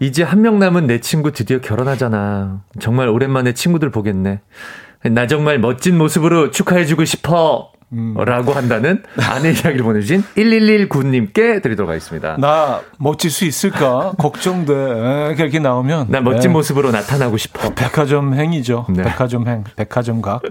[0.00, 2.62] 이제 한 명 남은 내 친구 드디어 결혼하잖아.
[2.80, 4.40] 정말 오랜만에 친구들 보겠네.
[5.12, 7.70] 나 정말 멋진 모습으로 축하해주고 싶어.
[7.94, 8.14] 음.
[8.16, 12.36] 라고 한다는 아내 이야기를 보내주신 1119님께 드리도록 하겠습니다.
[12.38, 14.12] 나 멋질 수 있을까?
[14.18, 15.34] 걱정돼.
[15.36, 16.06] 그렇게 나오면.
[16.10, 16.54] 나 멋진 네.
[16.54, 17.68] 모습으로 나타나고 싶어.
[17.68, 18.86] 어, 백화점 행이죠.
[18.90, 19.04] 네.
[19.04, 20.42] 백화점 행, 백화점 각.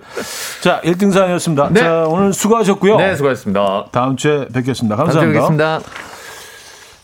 [0.61, 1.69] 자, 1등 사연이었습니다.
[1.71, 1.79] 네.
[1.81, 2.97] 자, 오늘 수고하셨고요.
[2.97, 3.87] 네, 수고하셨습니다.
[3.91, 4.95] 다음 주에 뵙겠습니다.
[4.95, 5.39] 감사합니다.
[5.39, 5.79] 다음 주에 뵙겠습니다.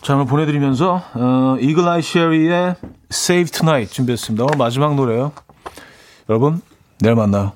[0.01, 2.75] 자, 오늘 보내드리면서, 어, 이글 아이 쉐리의
[3.11, 4.45] Save Tonight 준비했습니다.
[4.45, 5.33] 오늘 마지막 노래요.
[6.29, 6.61] 여러분,
[7.01, 7.51] 내일 만나요.